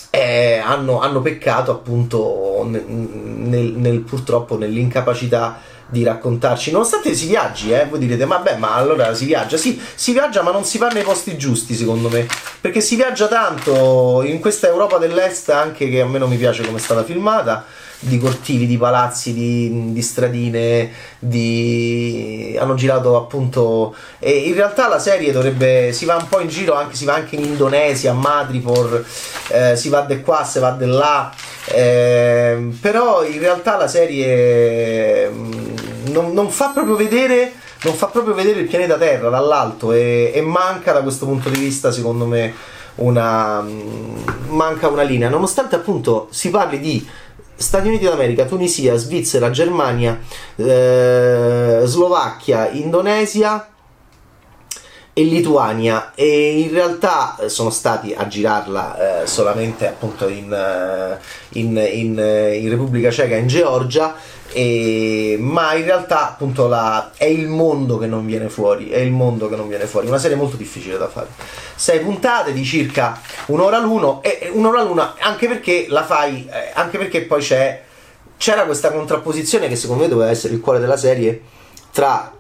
eh, 0.08 0.56
hanno, 0.56 1.00
hanno, 1.00 1.20
peccato 1.20 1.70
appunto 1.70 2.66
nel, 2.66 3.74
nel, 3.76 4.00
purtroppo 4.00 4.56
nell'incapacità 4.56 5.71
di 5.92 6.02
raccontarci, 6.04 6.70
nonostante 6.70 7.14
si 7.14 7.26
viaggi, 7.26 7.70
eh, 7.70 7.84
voi 7.84 7.98
direte, 7.98 8.24
beh, 8.26 8.56
ma 8.56 8.74
allora 8.74 9.12
si 9.12 9.26
viaggia, 9.26 9.58
sì, 9.58 9.78
si 9.94 10.12
viaggia 10.12 10.40
ma 10.40 10.50
non 10.50 10.64
si 10.64 10.78
va 10.78 10.88
nei 10.88 11.02
posti 11.02 11.36
giusti 11.36 11.74
secondo 11.74 12.08
me, 12.08 12.26
perché 12.62 12.80
si 12.80 12.96
viaggia 12.96 13.28
tanto 13.28 14.22
in 14.24 14.40
questa 14.40 14.68
Europa 14.68 14.96
dell'Est 14.96 15.50
anche 15.50 15.90
che 15.90 16.00
a 16.00 16.06
me 16.06 16.18
non 16.18 16.30
mi 16.30 16.38
piace 16.38 16.64
come 16.64 16.78
è 16.78 16.80
stata 16.80 17.04
filmata, 17.04 17.66
di 18.04 18.18
cortili, 18.18 18.66
di 18.66 18.78
palazzi, 18.78 19.32
di, 19.32 19.92
di 19.92 20.02
stradine, 20.02 20.90
di... 21.18 22.56
hanno 22.58 22.74
girato 22.74 23.16
appunto 23.16 23.94
e 24.18 24.30
in 24.30 24.54
realtà 24.54 24.88
la 24.88 24.98
serie 24.98 25.30
dovrebbe 25.30 25.92
si 25.92 26.04
va 26.04 26.16
un 26.16 26.26
po' 26.28 26.40
in 26.40 26.48
giro 26.48 26.74
anche 26.74 26.96
si 26.96 27.04
va 27.04 27.14
anche 27.14 27.36
in 27.36 27.44
Indonesia, 27.44 28.10
a 28.10 28.14
Madripor, 28.14 29.04
eh, 29.48 29.76
si 29.76 29.88
va 29.88 30.00
di 30.00 30.20
qua, 30.20 30.42
si 30.42 30.58
va 30.58 30.70
di 30.72 30.86
là. 30.86 31.32
Eh, 31.66 32.70
però 32.80 33.24
in 33.24 33.38
realtà 33.38 33.76
la 33.76 33.86
serie 33.86 35.28
mm, 35.28 35.81
non, 36.10 36.32
non, 36.32 36.50
fa 36.50 36.68
proprio 36.68 36.96
vedere 36.96 37.52
non 37.82 37.94
fa 37.94 38.06
proprio 38.06 38.34
vedere 38.34 38.60
il 38.60 38.68
pianeta 38.68 38.96
Terra 38.96 39.28
dall'alto 39.28 39.92
e, 39.92 40.30
e 40.34 40.40
manca 40.40 40.92
da 40.92 41.02
questo 41.02 41.26
punto 41.26 41.48
di 41.48 41.58
vista 41.58 41.90
secondo 41.90 42.26
me 42.26 42.54
una 42.96 43.60
mm, 43.62 44.16
manca 44.48 44.88
una 44.88 45.02
linea. 45.02 45.28
Nonostante 45.28 45.76
appunto 45.76 46.28
si 46.30 46.50
parli 46.50 46.78
di 46.78 47.06
Stati 47.54 47.86
Uniti 47.86 48.04
d'America, 48.04 48.44
Tunisia, 48.44 48.96
Svizzera, 48.96 49.50
Germania, 49.50 50.18
eh, 50.56 51.82
Slovacchia, 51.84 52.68
Indonesia 52.70 53.68
e 55.12 55.22
Lituania. 55.22 56.12
E 56.14 56.60
in 56.60 56.72
realtà 56.72 57.36
sono 57.46 57.70
stati 57.70 58.14
a 58.16 58.26
girarla 58.26 59.22
eh, 59.22 59.26
solamente 59.26 59.86
appunto 59.86 60.28
in, 60.28 60.52
eh, 60.52 61.18
in, 61.60 61.76
in, 61.76 62.18
eh, 62.18 62.56
in 62.56 62.68
Repubblica 62.68 63.10
Ceca 63.10 63.36
in 63.36 63.46
Georgia 63.46 64.14
e, 64.52 65.36
ma 65.38 65.74
in 65.74 65.84
realtà 65.84 66.28
appunto 66.28 66.68
la, 66.68 67.10
è 67.16 67.24
il 67.24 67.48
mondo 67.48 67.98
che 67.98 68.06
non 68.06 68.26
viene 68.26 68.48
fuori 68.48 68.90
è 68.90 68.98
il 68.98 69.10
mondo 69.10 69.48
che 69.48 69.56
non 69.56 69.68
viene 69.68 69.86
fuori 69.86 70.06
una 70.06 70.18
serie 70.18 70.36
molto 70.36 70.56
difficile 70.56 70.98
da 70.98 71.08
fare. 71.08 71.28
Sei 71.74 72.00
puntate 72.00 72.52
di 72.52 72.64
circa 72.64 73.20
un'ora 73.46 73.78
l'uno 73.78 74.22
e 74.22 74.50
un'ora 74.52 74.82
l'una 74.82 75.14
anche 75.18 75.48
perché 75.48 75.86
la 75.88 76.04
fai 76.04 76.46
eh, 76.46 76.70
anche 76.74 76.98
perché 76.98 77.22
poi 77.22 77.40
c'è 77.40 77.82
c'era 78.36 78.64
questa 78.64 78.90
contrapposizione 78.90 79.68
che 79.68 79.76
secondo 79.76 80.02
me 80.02 80.08
doveva 80.08 80.30
essere 80.30 80.54
il 80.54 80.60
cuore 80.60 80.80
della 80.80 80.96
serie 80.96 81.40
tra 81.92 82.34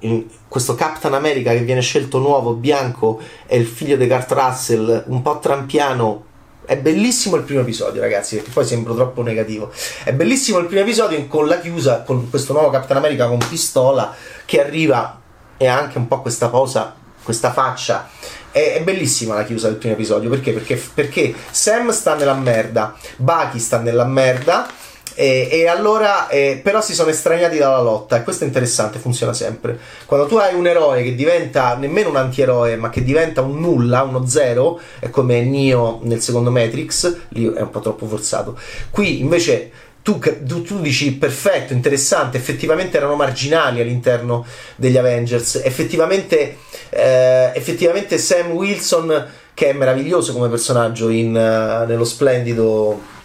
questo 0.48 0.74
Captain 0.74 1.14
America 1.14 1.52
che 1.52 1.60
viene 1.60 1.82
scelto 1.82 2.18
nuovo 2.18 2.54
bianco 2.54 3.20
e 3.46 3.58
il 3.58 3.66
figlio 3.66 3.96
di 3.96 4.08
Kurt 4.08 4.32
Russell 4.32 5.04
un 5.06 5.22
po' 5.22 5.38
trampiano 5.38 6.30
è 6.64 6.76
bellissimo 6.76 7.36
il 7.36 7.42
primo 7.42 7.60
episodio, 7.60 8.00
ragazzi, 8.00 8.36
perché 8.36 8.50
poi 8.50 8.64
sembro 8.64 8.94
troppo 8.94 9.22
negativo. 9.22 9.70
È 10.04 10.12
bellissimo 10.12 10.58
il 10.58 10.66
primo 10.66 10.82
episodio 10.82 11.26
con 11.26 11.46
la 11.46 11.58
chiusa, 11.60 12.02
con 12.02 12.30
questo 12.30 12.52
nuovo 12.52 12.70
Captain 12.70 12.98
America 12.98 13.26
con 13.26 13.38
pistola 13.48 14.14
che 14.44 14.60
arriva 14.60 15.20
e 15.56 15.66
ha 15.66 15.78
anche 15.78 15.98
un 15.98 16.08
po' 16.08 16.20
questa 16.20 16.48
posa, 16.48 16.94
questa 17.22 17.52
faccia. 17.52 18.08
È, 18.50 18.74
è 18.74 18.82
bellissima 18.82 19.34
la 19.34 19.44
chiusa 19.44 19.68
del 19.68 19.76
primo 19.76 19.94
episodio 19.94 20.30
perché? 20.30 20.52
Perché, 20.52 20.80
perché 20.94 21.34
Sam 21.50 21.90
sta 21.90 22.14
nella 22.14 22.34
merda, 22.34 22.94
Bucky 23.16 23.58
sta 23.58 23.78
nella 23.78 24.04
merda 24.04 24.68
e, 25.14 25.48
e 25.50 25.66
allora, 25.66 26.28
eh, 26.28 26.60
però 26.62 26.80
si 26.80 26.94
sono 26.94 27.10
estraniati 27.10 27.58
dalla 27.58 27.80
lotta 27.80 28.16
e 28.16 28.22
questo 28.22 28.44
è 28.44 28.46
interessante, 28.46 28.98
funziona 28.98 29.32
sempre. 29.32 29.78
Quando 30.06 30.26
tu 30.26 30.36
hai 30.36 30.54
un 30.54 30.66
eroe 30.66 31.02
che 31.02 31.14
diventa 31.14 31.76
nemmeno 31.76 32.08
un 32.08 32.16
antieroe, 32.16 32.76
ma 32.76 32.90
che 32.90 33.02
diventa 33.02 33.42
un 33.42 33.60
nulla, 33.60 34.02
uno 34.02 34.26
zero, 34.26 34.80
è 34.98 35.10
come 35.10 35.42
Neo 35.42 36.00
nel 36.02 36.20
secondo 36.20 36.50
Matrix, 36.50 37.16
lì 37.28 37.52
è 37.52 37.60
un 37.60 37.70
po' 37.70 37.80
troppo 37.80 38.06
forzato. 38.06 38.58
Qui 38.90 39.20
invece 39.20 39.70
tu, 40.02 40.18
tu, 40.18 40.62
tu, 40.62 40.80
dici 40.80 41.12
perfetto, 41.12 41.72
interessante, 41.72 42.36
effettivamente 42.36 42.96
erano 42.96 43.14
marginali 43.14 43.80
all'interno 43.80 44.44
degli 44.74 44.96
Avengers, 44.96 45.60
effettivamente, 45.62 46.58
eh, 46.90 47.52
effettivamente 47.54 48.18
Sam 48.18 48.50
Wilson, 48.50 49.26
che 49.54 49.68
è 49.68 49.72
meraviglioso 49.72 50.32
come 50.32 50.48
personaggio 50.48 51.08
in, 51.08 51.28
uh, 51.28 51.86
nello 51.86 52.04
splendido 52.04 53.20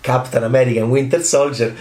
Captain 0.00 0.42
America 0.42 0.80
and 0.80 0.90
Winter 0.90 1.22
Soldier. 1.22 1.74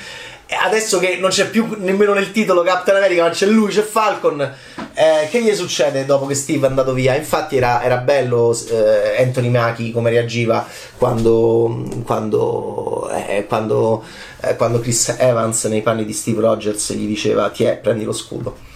Adesso 0.50 1.00
che 1.00 1.17
non 1.17 1.29
c'è 1.29 1.50
più 1.50 1.75
nemmeno 1.77 2.13
nel 2.13 2.31
titolo 2.31 2.62
Captain 2.63 2.95
America, 2.95 3.24
ma 3.24 3.29
c'è 3.29 3.45
lui, 3.47 3.69
c'è 3.69 3.81
Falcon. 3.81 4.41
Eh, 4.93 5.27
che 5.29 5.43
gli 5.43 5.53
succede 5.53 6.05
dopo 6.05 6.25
che 6.25 6.36
Steve 6.36 6.65
è 6.65 6.69
andato 6.69 6.93
via? 6.93 7.15
Infatti, 7.15 7.57
era, 7.57 7.83
era 7.83 7.97
bello 7.97 8.57
eh, 8.69 9.21
Anthony 9.21 9.50
Macchi 9.50 9.91
come 9.91 10.09
reagiva 10.09 10.65
quando, 10.97 11.86
quando, 12.05 13.09
eh, 13.12 13.45
quando, 13.45 14.03
eh, 14.39 14.55
quando 14.55 14.79
Chris 14.79 15.15
Evans 15.19 15.65
nei 15.65 15.81
panni 15.81 16.05
di 16.05 16.13
Steve 16.13 16.41
Rogers 16.41 16.93
gli 16.93 17.05
diceva: 17.07 17.50
Ti 17.50 17.65
è, 17.65 17.75
prendi 17.75 18.05
lo 18.05 18.13
scudo. 18.13 18.67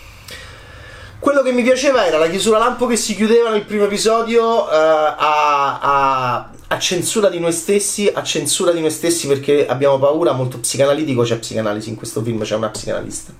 Quello 1.22 1.44
che 1.44 1.52
mi 1.52 1.62
piaceva 1.62 2.04
era 2.04 2.18
la 2.18 2.28
chiusura 2.28 2.58
lampo 2.58 2.88
che 2.88 2.96
si 2.96 3.16
chiudeva 3.16 3.52
nel 3.52 3.64
primo 3.64 3.84
episodio 3.84 4.64
uh, 4.64 4.68
a, 4.72 5.80
a, 5.80 6.50
a, 6.72 6.80
censura 6.80 7.30
di 7.30 7.40
noi 7.40 7.52
stessi, 7.52 8.10
a 8.12 8.24
censura 8.24 8.72
di 8.72 8.80
noi 8.80 8.92
stessi 8.92 9.28
perché 9.28 9.68
abbiamo 9.68 10.00
paura, 10.00 10.32
molto 10.32 10.60
psicanalitico, 10.60 11.24
c'è 11.24 11.38
psicanalisi 11.38 11.90
in 11.90 11.96
questo 11.96 12.22
film, 12.22 12.42
c'è 12.44 12.56
una 12.56 12.70
psicanalista. 12.70 13.34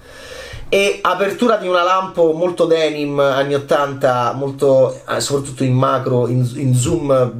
E 0.68 1.00
apertura 1.02 1.56
di 1.58 1.68
una 1.68 1.84
lampo 1.84 2.34
molto 2.34 2.66
denim, 2.66 3.20
anni 3.20 3.56
80, 3.56 4.34
molto, 4.34 5.02
eh, 5.08 5.20
soprattutto 5.22 5.64
in 5.64 5.74
macro, 5.74 6.28
in, 6.28 6.50
in 6.56 6.76
zoom, 6.76 7.32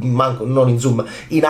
manco, 0.00 0.44
non 0.44 0.68
in 0.68 0.78
zoom, 0.78 1.04
in 1.28 1.44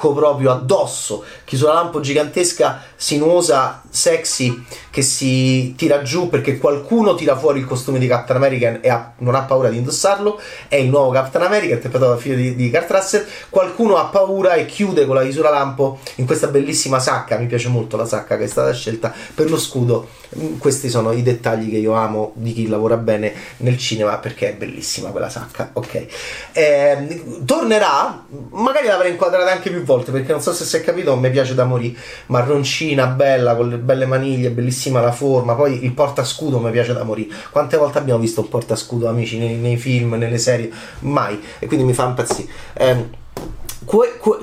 attacco 0.00 0.14
proprio 0.14 0.50
addosso, 0.50 1.22
chiusura 1.44 1.74
lampo 1.74 2.00
gigantesca, 2.00 2.82
sinuosa, 2.96 3.82
sexy, 3.90 4.64
che 4.88 5.02
si 5.02 5.74
tira 5.76 6.02
giù 6.02 6.28
perché 6.28 6.58
qualcuno 6.58 7.14
tira 7.14 7.36
fuori 7.36 7.60
il 7.60 7.66
costume 7.66 7.98
di 7.98 8.06
Captain 8.06 8.38
America 8.38 8.80
e 8.80 8.88
ha, 8.88 9.12
non 9.18 9.34
ha 9.34 9.42
paura 9.42 9.68
di 9.68 9.76
indossarlo, 9.76 10.40
è 10.68 10.76
il 10.76 10.88
nuovo 10.88 11.10
Captain 11.10 11.44
America, 11.44 11.74
interpretato 11.74 12.12
dal 12.12 12.20
figlio 12.20 12.36
di, 12.36 12.54
di 12.54 12.70
Kurt 12.70 12.90
Russell, 12.90 13.26
qualcuno 13.50 13.96
ha 13.96 14.06
paura 14.06 14.54
e 14.54 14.66
chiude 14.66 15.04
con 15.04 15.14
la 15.14 15.22
chiusura 15.22 15.50
lampo 15.50 15.98
in 16.16 16.26
questa 16.26 16.48
bellissima 16.48 16.98
sacca, 16.98 17.36
mi 17.36 17.46
piace 17.46 17.68
molto 17.68 17.96
la 17.96 18.06
sacca 18.06 18.36
che 18.38 18.44
è 18.44 18.48
stata 18.48 18.72
scelta 18.72 19.12
per 19.34 19.50
lo 19.50 19.58
scudo, 19.58 20.08
mm, 20.36 20.58
questi 20.58 20.88
sono 20.88 21.12
i 21.12 21.22
dettagli 21.22 21.70
che 21.70 21.76
io 21.76 21.92
amo 21.92 22.32
di 22.34 22.52
chi 22.52 22.68
lavora 22.68 22.96
bene 22.96 23.32
nel 23.58 23.76
cinema 23.76 24.16
perché 24.18 24.50
è 24.50 24.54
bellissima 24.54 25.10
quella 25.10 25.28
sacca, 25.28 25.70
ok. 25.74 26.06
Eh, 26.52 27.22
tornerà, 27.44 28.24
magari 28.50 28.86
l'avrei 28.86 29.12
inquadrata 29.12 29.50
anche 29.50 29.70
più 29.70 29.82
volte 29.82 29.89
perché 29.98 30.32
non 30.32 30.40
so 30.40 30.52
se 30.52 30.64
si 30.64 30.76
è 30.76 30.82
capito, 30.82 31.16
mi 31.16 31.30
piace 31.30 31.54
da 31.54 31.64
morire, 31.64 31.98
marroncina, 32.26 33.06
bella, 33.06 33.56
con 33.56 33.68
le 33.68 33.76
belle 33.76 34.06
maniglie, 34.06 34.50
bellissima 34.50 35.00
la 35.00 35.12
forma, 35.12 35.54
poi 35.54 35.84
il 35.84 35.92
portascudo 35.92 36.58
mi 36.58 36.70
piace 36.70 36.92
da 36.92 37.02
morire. 37.02 37.34
Quante 37.50 37.76
volte 37.76 37.98
abbiamo 37.98 38.20
visto 38.20 38.40
un 38.40 38.48
portascudo, 38.48 39.08
amici, 39.08 39.38
nei, 39.38 39.54
nei 39.54 39.76
film, 39.76 40.14
nelle 40.14 40.38
serie? 40.38 40.70
Mai. 41.00 41.40
E 41.58 41.66
quindi 41.66 41.84
mi 41.84 41.92
fa 41.92 42.06
impazzire. 42.06 42.48
Eh, 42.74 43.18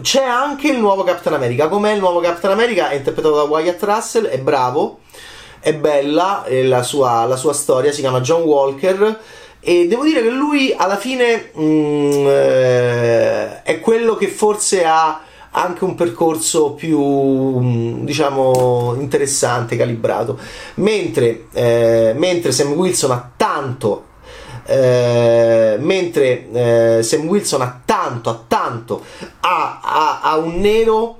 c'è 0.02 0.24
anche 0.24 0.70
il 0.70 0.78
nuovo 0.78 1.04
Captain 1.04 1.36
America. 1.36 1.68
Com'è 1.68 1.92
il 1.92 2.00
nuovo 2.00 2.20
Captain 2.20 2.52
America? 2.52 2.90
È 2.90 2.96
interpretato 2.96 3.36
da 3.36 3.44
Wyatt 3.44 3.82
Russell, 3.84 4.26
è 4.26 4.40
bravo, 4.40 5.00
è 5.60 5.74
bella 5.74 6.44
è 6.44 6.64
la, 6.64 6.84
sua, 6.84 7.26
la 7.26 7.36
sua 7.36 7.54
storia, 7.54 7.92
si 7.92 8.02
chiama 8.02 8.22
John 8.22 8.42
Walker. 8.42 9.20
E 9.60 9.88
devo 9.88 10.04
dire 10.04 10.22
che 10.22 10.30
lui 10.30 10.74
alla 10.76 10.98
fine 10.98 11.52
mm, 11.58 12.26
eh, 12.28 13.64
è 13.64 13.80
quello 13.80 14.16
che 14.16 14.28
forse 14.28 14.86
ha 14.86 15.22
anche 15.62 15.84
un 15.84 15.96
percorso 15.96 16.74
più 16.74 17.00
mm, 17.00 18.04
diciamo 18.06 18.96
interessante, 18.98 19.76
calibrato. 19.76 20.38
Mentre, 20.76 21.48
eh, 21.54 22.14
mentre 22.16 22.52
Sam 22.52 22.74
Wilson 22.74 23.12
ha 23.12 23.32
tanto 23.36 24.06
eh, 24.70 25.78
mentre 25.80 26.52
eh, 26.52 27.04
Sam 27.04 27.26
Wilson 27.26 27.62
ha 27.62 27.82
tanto, 27.86 28.30
ha 28.30 28.44
tanto, 28.48 29.02
ha, 29.40 29.80
ha, 29.82 30.20
ha 30.22 30.38
un 30.38 30.60
nero 30.60 31.20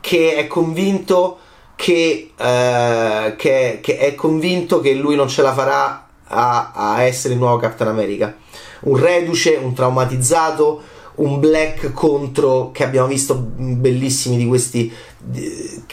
che 0.00 0.34
è 0.34 0.46
convinto 0.46 1.38
che, 1.74 2.32
eh, 2.36 3.34
che, 3.36 3.78
che, 3.82 3.98
è 3.98 4.14
convinto 4.14 4.80
che 4.80 4.92
lui 4.92 5.16
non 5.16 5.28
ce 5.28 5.40
la 5.40 5.54
farà 5.54 6.06
a, 6.26 6.72
a 6.74 7.02
essere 7.02 7.32
il 7.32 7.40
nuovo 7.40 7.56
Captain 7.56 7.88
America. 7.88 8.36
Un 8.80 8.96
reduce, 8.98 9.58
un 9.62 9.72
traumatizzato, 9.72 10.82
un 11.22 11.38
black 11.38 11.92
contro 11.92 12.70
che 12.72 12.84
abbiamo 12.84 13.06
visto 13.06 13.34
bellissimi 13.36 14.36
di 14.36 14.46
questi 14.46 14.92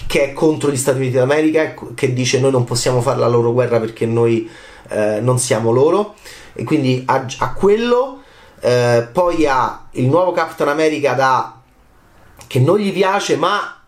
che 0.07 0.24
è 0.24 0.33
contro 0.33 0.71
gli 0.71 0.77
Stati 0.77 0.98
Uniti 0.98 1.15
d'America 1.15 1.75
che 1.93 2.13
dice 2.13 2.39
noi 2.39 2.51
non 2.51 2.63
possiamo 2.63 3.01
fare 3.01 3.19
la 3.19 3.27
loro 3.27 3.53
guerra 3.53 3.79
perché 3.79 4.05
noi 4.05 4.50
eh, 4.89 5.19
non 5.21 5.38
siamo 5.38 5.71
loro. 5.71 6.15
E 6.53 6.63
quindi 6.63 7.03
a, 7.05 7.25
a 7.38 7.53
quello 7.53 8.21
eh, 8.59 9.07
poi 9.12 9.45
ha 9.45 9.88
il 9.91 10.07
nuovo 10.07 10.31
Captain 10.31 10.69
America 10.69 11.13
da 11.13 11.62
che 12.48 12.59
non 12.59 12.79
gli 12.79 12.91
piace 12.91 13.36
ma 13.36 13.78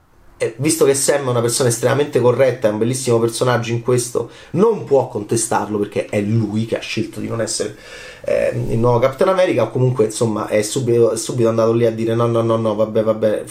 visto 0.57 0.85
che 0.85 0.93
Sam 0.93 1.25
è 1.25 1.29
una 1.29 1.41
persona 1.41 1.69
estremamente 1.69 2.19
corretta, 2.19 2.67
è 2.67 2.71
un 2.71 2.77
bellissimo 2.77 3.19
personaggio 3.19 3.71
in 3.71 3.81
questo, 3.81 4.29
non 4.51 4.83
può 4.83 5.07
contestarlo 5.07 5.77
perché 5.77 6.05
è 6.05 6.19
lui 6.19 6.65
che 6.65 6.77
ha 6.77 6.81
scelto 6.81 7.19
di 7.19 7.27
non 7.27 7.41
essere 7.41 7.75
eh, 8.23 8.51
il 8.69 8.77
nuovo 8.77 8.99
Captain 8.99 9.29
America, 9.29 9.63
o 9.63 9.71
comunque 9.71 10.05
insomma 10.05 10.47
è 10.47 10.61
subito, 10.61 11.11
è 11.11 11.17
subito, 11.17 11.49
andato 11.49 11.73
lì 11.73 11.85
a 11.85 11.91
dire 11.91 12.15
no, 12.15 12.27
no, 12.27 12.41
no, 12.41 12.57
no, 12.57 12.75
vabbè, 12.75 13.03
vabbè, 13.03 13.43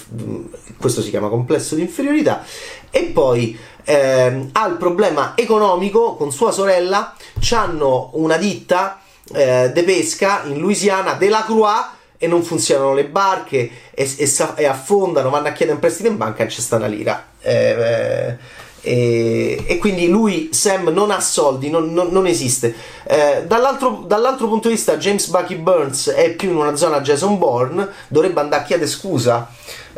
questo 0.79 1.03
si 1.03 1.11
chiama 1.11 1.29
complesso 1.29 1.75
di 1.75 1.83
inferiorità. 1.83 2.45
E 2.91 3.03
poi 3.05 3.57
eh, 3.85 4.49
ha 4.53 4.67
il 4.67 4.77
problema 4.77 5.33
economico 5.37 6.15
con 6.15 6.33
sua 6.33 6.53
sorella, 6.53 7.15
hanno 7.53 8.11
una 8.15 8.37
ditta 8.37 9.01
eh, 9.33 9.71
de 9.73 9.83
pesca 9.85 10.43
in 10.45 10.59
Louisiana, 10.59 11.15
della 11.15 11.45
Croix 11.45 11.99
e 12.23 12.27
non 12.27 12.43
funzionano 12.43 12.93
le 12.93 13.07
barche 13.07 13.71
e, 13.95 14.15
e, 14.19 14.31
e, 14.57 14.67
affondano, 14.67 15.31
vanno 15.31 15.49
a 15.49 15.53
chiedere 15.53 15.73
un 15.73 15.81
prestito 15.81 16.11
in 16.11 16.19
banca 16.19 16.43
e 16.43 16.49
c'è 16.49 16.61
sta 16.61 16.77
una 16.77 16.87
lira. 16.87 17.29
Eh, 17.41 17.71
eh, 17.71 18.37
e, 18.83 19.79
quindi 19.81 20.09
lui, 20.09 20.51
Sam, 20.53 20.89
non 20.89 21.11
ha 21.11 21.21
soldi, 21.21 21.71
non, 21.71 21.93
non, 21.93 22.09
non 22.11 22.27
esiste. 22.27 22.75
Eh, 23.05 23.45
dall'altro, 23.47 24.05
dall'altro, 24.07 24.49
punto 24.49 24.69
di 24.69 24.75
vista, 24.75 24.97
James 24.97 25.29
Bucky 25.29 25.57
Burns 25.57 26.11
è 26.11 26.35
più 26.35 26.51
in 26.51 26.57
una 26.57 26.77
zona 26.77 27.01
Jason 27.01 27.39
Bourne, 27.39 27.89
dovrebbe 28.09 28.41
andare 28.41 28.63
a 28.63 28.65
chiedere 28.65 28.89
scusa 28.89 29.49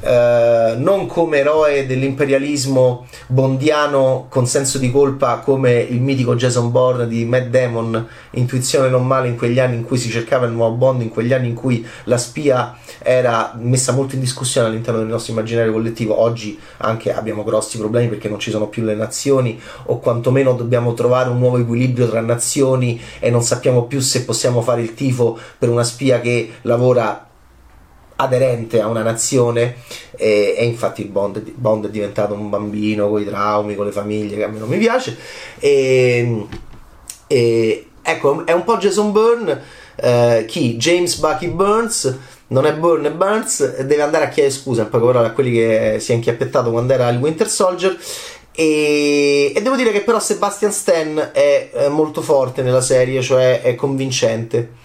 eh, 0.01 0.75
non 0.79 1.07
come 1.07 1.39
eroe 1.39 1.87
dell'imperialismo 1.87 3.07
bondiano 3.29 4.27
con 4.29 4.47
senso 4.47 4.79
di 4.79 4.91
colpa 4.91 5.39
come 5.39 5.75
il 5.75 6.01
mitico 6.01 6.35
Jason 6.35 6.71
Bourne 6.71 7.07
di 7.07 7.25
Matt 7.25 7.47
Damon, 7.47 8.07
intuizione 8.31 8.89
non 8.89 9.07
male 9.07 9.29
in 9.29 9.37
quegli 9.37 9.59
anni 9.59 9.77
in 9.77 9.85
cui 9.85 9.99
si 9.99 10.11
cercava 10.11 10.47
il 10.47 10.53
nuovo 10.53 10.75
Bond, 10.75 11.03
in 11.03 11.11
quegli 11.11 11.33
anni 11.33 11.49
in 11.49 11.55
cui 11.55 11.87
la 12.05 12.19
spia 12.19 12.77
era 13.03 13.55
messa 13.59 13.93
molto 13.93 14.15
in 14.15 14.21
discussione 14.21 14.69
all'interno 14.69 15.01
del 15.01 15.09
nostro 15.09 15.33
immaginario 15.33 15.73
collettivo. 15.73 16.21
Oggi 16.21 16.59
anche 16.79 17.13
abbiamo 17.13 17.45
grossi 17.45 17.79
problemi 17.79 18.09
perché 18.09 18.29
non 18.29 18.39
ci 18.39 18.51
sono 18.51 18.69
più 18.69 18.83
le 18.85 18.95
nazioni 18.95 19.61
o 19.87 19.99
quantomeno 19.99 20.55
dobbiamo 20.55 20.95
trovare 20.95 21.29
un 21.29 21.39
nuovo 21.39 21.59
equilibrio 21.59 22.09
tra 22.09 22.21
nazioni 22.21 23.01
e 23.19 23.31
non 23.31 23.43
sappiamo 23.43 23.85
più 23.85 24.01
se 24.01 24.25
possiamo 24.25 24.63
fare 24.63 24.83
il 24.83 24.95
tifo 24.95 25.39
per 25.59 25.69
una 25.69 25.85
spia 25.85 26.21
che 26.21 26.53
lavora 26.63 27.27
aderente 28.17 28.81
a 28.81 28.87
una 28.87 29.03
nazione 29.03 29.77
e, 30.17 30.55
e 30.57 30.65
infatti 30.65 31.05
Bond, 31.05 31.43
Bond, 31.55 31.87
è 31.87 31.91
diventato 31.91 32.35
un 32.35 32.49
bambino 32.49 33.09
con 33.09 33.21
i 33.21 33.25
traumi, 33.25 33.75
con 33.75 33.87
le 33.87 33.93
famiglie 33.93 34.37
che 34.37 34.45
a 34.45 34.49
me 34.49 34.59
non 34.59 34.69
mi 34.69 34.79
piace 34.79 35.17
e, 35.59 36.47
e 37.27 37.87
ecco 38.01 38.47
è 38.47 38.53
un 38.53 38.65
po' 38.65 38.77
Jason 38.77 39.13
Byrne 39.13 39.81
eh, 39.97 40.45
chi? 40.47 40.77
James 40.77 41.17
Bucky 41.19 41.49
Burns 41.49 42.19
non 42.53 42.67
è 42.67 42.75
Byrne 42.75 43.09
è 43.09 43.13
Burns 43.13 43.81
deve 43.81 44.03
andare 44.03 44.25
a 44.25 44.29
chiedere 44.29 44.55
scusa 44.55 44.85
poche 44.85 45.05
parole 45.07 45.27
a 45.27 45.33
quelli 45.33 45.53
che 45.53 45.97
si 45.99 46.13
è 46.13 46.15
inchiappettato 46.15 46.71
quando 46.71 46.93
era 46.93 47.09
il 47.09 47.19
Winter 47.19 47.49
Soldier. 47.49 47.99
E, 48.55 49.53
e, 49.57 49.63
devo 49.63 49.77
dire 49.77 49.91
che 49.91 50.03
però 50.03 50.21
Sebastian 50.21 50.71
Stan 50.71 51.31
è, 51.33 51.71
è 51.73 51.89
molto 51.89 52.21
forte 52.21 52.61
nella 52.63 52.83
serie, 52.83 53.23
cioè 53.23 53.63
è 53.63 53.75
convincente. 53.75 54.81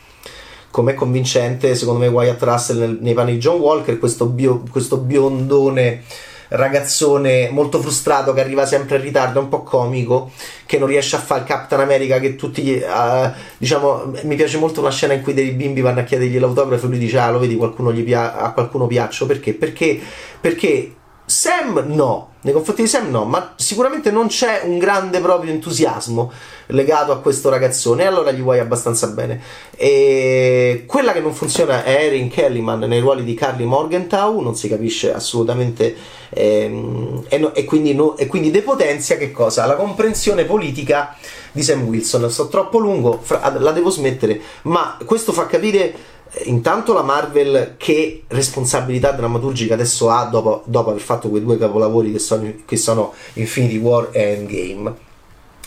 Com'è 0.71 0.93
convincente 0.93 1.75
secondo 1.75 1.99
me 1.99 2.07
Wyatt 2.07 2.41
Russell 2.41 2.79
nel, 2.79 2.97
nei 3.01 3.13
panni 3.13 3.33
di 3.33 3.39
John 3.39 3.59
Walker, 3.59 3.99
questo, 3.99 4.27
bio, 4.27 4.63
questo 4.71 4.97
biondone 4.97 6.03
ragazzone 6.49 7.49
molto 7.49 7.79
frustrato 7.79 8.33
che 8.33 8.41
arriva 8.41 8.65
sempre 8.65 8.97
in 8.97 9.03
ritardo, 9.03 9.39
un 9.39 9.49
po' 9.49 9.63
comico, 9.63 10.31
che 10.65 10.77
non 10.77 10.87
riesce 10.87 11.15
a 11.15 11.19
fare 11.19 11.41
il 11.41 11.47
Captain 11.47 11.81
America 11.81 12.19
che 12.19 12.35
tutti 12.35 12.81
uh, 12.81 13.31
diciamo, 13.57 14.13
mi 14.23 14.35
piace 14.35 14.57
molto 14.57 14.79
una 14.81 14.91
scena 14.91 15.13
in 15.13 15.21
cui 15.21 15.33
dei 15.33 15.51
bimbi 15.51 15.81
vanno 15.81 15.99
a 15.99 16.03
chiedergli 16.03 16.39
l'autografo 16.39 16.85
e 16.85 16.89
lui 16.89 16.99
dice 16.99 17.19
"Ah, 17.19 17.31
lo 17.31 17.39
vedi, 17.39 17.55
qualcuno 17.55 17.91
gli 17.93 18.03
pia- 18.03 18.37
a 18.37 18.51
qualcuno 18.53 18.87
piaccio 18.87 19.25
perché? 19.25 19.53
Perché 19.53 19.99
perché 20.39 20.93
Sam 21.37 21.83
no, 21.89 22.29
nei 22.41 22.51
confronti 22.51 22.81
di 22.81 22.87
Sam 22.87 23.11
no, 23.11 23.23
ma 23.23 23.53
sicuramente 23.57 24.09
non 24.09 24.25
c'è 24.25 24.61
un 24.63 24.79
grande 24.79 25.19
proprio 25.19 25.51
entusiasmo 25.51 26.31
legato 26.67 27.11
a 27.11 27.19
questo 27.19 27.49
ragazzone 27.49 28.01
e 28.01 28.05
allora 28.07 28.31
gli 28.31 28.41
vuoi 28.41 28.57
abbastanza 28.57 29.05
bene. 29.09 29.39
E 29.75 30.85
quella 30.87 31.11
che 31.11 31.19
non 31.19 31.35
funziona 31.35 31.83
è 31.83 32.05
Erin 32.05 32.27
Kellyman 32.27 32.79
nei 32.79 33.01
ruoli 33.01 33.23
di 33.23 33.35
Carly 33.35 33.65
Morgenthau, 33.65 34.39
non 34.39 34.55
si 34.55 34.67
capisce 34.67 35.13
assolutamente 35.13 35.95
ehm, 36.29 37.25
e, 37.27 37.37
no, 37.37 37.53
e, 37.53 37.65
quindi 37.65 37.93
no, 37.93 38.17
e, 38.17 38.25
quindi 38.25 38.49
depotenzia 38.49 39.17
che 39.17 39.31
cosa? 39.31 39.67
La 39.67 39.75
comprensione 39.75 40.43
politica 40.43 41.15
di 41.51 41.61
Sam 41.61 41.83
Wilson. 41.83 42.31
Sto 42.31 42.47
troppo 42.47 42.79
lungo, 42.79 43.19
fra, 43.21 43.55
la 43.59 43.71
devo 43.71 43.91
smettere, 43.91 44.41
ma 44.63 44.97
questo 45.05 45.33
fa 45.33 45.45
capire 45.45 46.15
intanto 46.45 46.93
la 46.93 47.01
Marvel 47.01 47.75
che 47.77 48.23
responsabilità 48.27 49.11
drammaturgica 49.11 49.73
adesso 49.73 50.09
ha 50.09 50.25
dopo, 50.25 50.63
dopo 50.65 50.89
aver 50.89 51.01
fatto 51.01 51.29
quei 51.29 51.43
due 51.43 51.57
capolavori 51.57 52.11
che 52.11 52.19
sono, 52.19 52.51
che 52.65 52.77
sono 52.77 53.13
Infinity 53.33 53.77
War 53.77 54.09
e 54.11 54.21
Endgame 54.21 55.05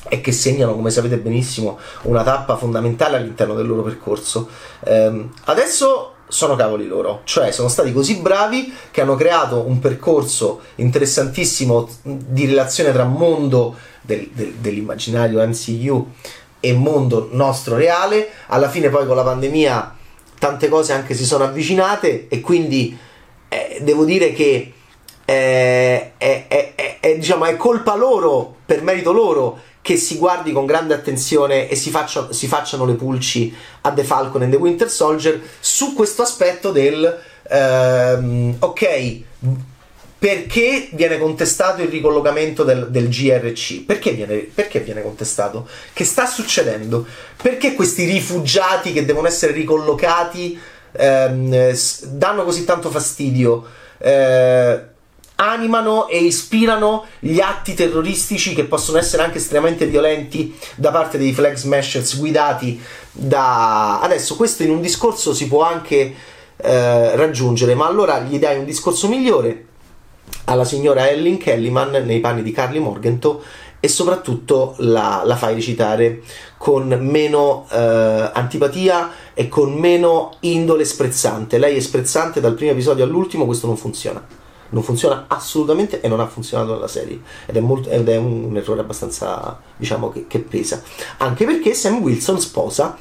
e 0.09 0.20
che 0.20 0.33
segnano, 0.33 0.75
come 0.75 0.90
sapete 0.90 1.18
benissimo, 1.18 1.79
una 2.03 2.23
tappa 2.23 2.57
fondamentale 2.57 3.16
all'interno 3.16 3.55
del 3.55 3.66
loro 3.66 3.83
percorso. 3.83 4.49
Ehm, 4.85 5.33
adesso 5.44 6.14
sono 6.27 6.57
cavoli 6.57 6.87
loro, 6.87 7.20
cioè 7.25 7.51
sono 7.51 7.68
stati 7.68 7.92
così 7.92 8.16
bravi 8.16 8.73
che 8.90 9.01
hanno 9.01 9.16
creato 9.16 9.61
un 9.66 9.79
percorso 9.79 10.61
interessantissimo 10.77 11.88
di 12.03 12.46
relazione 12.46 12.92
tra 12.92 13.05
mondo 13.05 13.77
del, 14.01 14.29
del, 14.33 14.55
dell'immaginario 14.55 15.44
MCU 15.46 16.09
e 16.61 16.73
mondo 16.73 17.29
nostro 17.33 17.77
reale. 17.77 18.31
Alla 18.46 18.68
fine, 18.68 18.88
poi 18.88 19.07
con 19.07 19.16
la 19.16 19.23
pandemia 19.23 19.96
tante 20.40 20.68
cose 20.70 20.94
anche 20.94 21.14
si 21.14 21.26
sono 21.26 21.44
avvicinate 21.44 22.26
e 22.29 22.40
quindi 22.40 22.96
eh, 23.48 23.79
devo 23.83 24.07
dire 24.07 24.33
che 24.33 24.72
eh, 25.26 26.12
è, 26.16 26.46
è, 26.48 26.98
è, 26.98 27.14
diciamo, 27.16 27.44
è, 27.44 27.57
colpa 27.57 27.94
loro, 27.94 28.57
per 28.64 28.83
merito 28.83 29.12
loro, 29.12 29.61
che 29.83 29.98
si 29.98 30.16
guardi 30.16 30.53
con 30.53 30.64
grande 30.64 30.94
attenzione 30.94 31.68
e 31.68 31.76
si, 31.76 31.90
faccia, 31.90 32.33
si 32.33 32.46
facciano 32.46 32.87
le 32.87 32.94
pulci 32.94 33.55
a 33.83 33.92
The 33.92 34.03
Falcon 34.03 34.42
e 34.42 34.48
The 34.48 34.57
Winter 34.57 34.90
Soldier 34.90 35.38
su 35.61 35.92
questo 35.94 36.22
aspetto 36.22 36.72
del 36.72 37.18
ehm, 37.48 38.57
ok 38.61 39.20
perché 40.20 40.90
viene 40.92 41.18
contestato 41.18 41.80
il 41.80 41.88
ricollocamento 41.88 42.62
del, 42.62 42.90
del 42.90 43.09
GRC? 43.09 43.87
Perché 43.87 44.11
viene, 44.11 44.37
perché 44.37 44.80
viene, 44.80 45.00
contestato? 45.00 45.66
Che 45.94 46.04
sta 46.04 46.26
succedendo? 46.26 47.06
Perché 47.42 47.72
questi 47.72 48.04
rifugiati 48.04 48.92
che 48.92 49.06
devono 49.06 49.28
essere 49.28 49.52
ricollocati 49.52 50.61
ehm, 50.92 51.74
danno 52.09 52.44
così 52.44 52.64
tanto 52.64 52.90
fastidio? 52.90 53.64
Eh, 53.96 54.80
animano 55.37 56.06
e 56.06 56.18
ispirano 56.18 57.06
gli 57.18 57.40
atti 57.40 57.72
terroristici 57.72 58.54
che 58.54 58.64
possono 58.64 58.98
essere 58.98 59.22
anche 59.22 59.38
estremamente 59.38 59.87
violenti 59.87 60.54
da 60.74 60.90
parte 60.90 61.16
dei 61.16 61.33
flag 61.33 61.54
smashers 61.54 62.18
guidati 62.18 62.78
da... 63.11 64.00
Adesso 64.00 64.37
questo 64.37 64.64
in 64.64 64.70
un 64.70 64.83
discorso 64.83 65.33
si 65.33 65.48
può 65.48 65.62
anche 65.62 66.14
eh, 66.59 67.16
raggiungere, 67.16 67.74
ma 67.74 67.87
allora 67.87 68.20
gli 68.20 68.38
dai 68.38 68.59
un 68.59 68.66
discorso 68.66 69.09
migliore 69.09 69.68
alla 70.51 70.65
signora 70.65 71.09
Ellen 71.09 71.39
Kellyman 71.39 72.03
nei 72.05 72.19
panni 72.19 72.43
di 72.43 72.51
Carly 72.51 72.81
Morgenthau 72.81 73.41
e 73.79 73.89
soprattutto 73.89 74.75
la, 74.79 75.23
la 75.25 75.37
fai 75.37 75.55
recitare 75.55 76.23
con 76.59 76.89
meno 77.01 77.67
eh, 77.71 78.31
antipatia 78.35 79.11
e 79.33 79.49
con 79.49 79.73
meno 79.73 80.35
indole 80.41 80.85
sprezzante. 80.85 81.57
Lei 81.57 81.77
è 81.77 81.81
sprezzante 81.81 82.41
dal 82.41 82.55
primo 82.55 82.73
episodio 82.73 83.05
all'ultimo, 83.05 83.47
questo 83.47 83.69
non 83.69 83.77
funziona. 83.77 84.23
Non 84.73 84.83
funziona 84.83 85.25
assolutamente 85.29 86.01
e 86.01 86.09
non 86.09 86.21
ha 86.21 86.27
funzionato 86.27 86.75
nella 86.75 86.89
serie. 86.89 87.21
Ed 87.47 87.57
è, 87.57 87.61
molto, 87.61 87.89
ed 87.89 88.09
è 88.09 88.17
un, 88.17 88.45
un, 88.45 88.57
errore 88.57 88.81
abbastanza, 88.81 89.59
diciamo, 89.77 90.11
che, 90.11 90.27
che 90.27 90.41
pesa. 90.41 90.83
Anche 91.19 91.45
perché 91.45 91.75
Sam 91.75 92.03
Wilson 92.03 92.41
sposa 92.41 92.97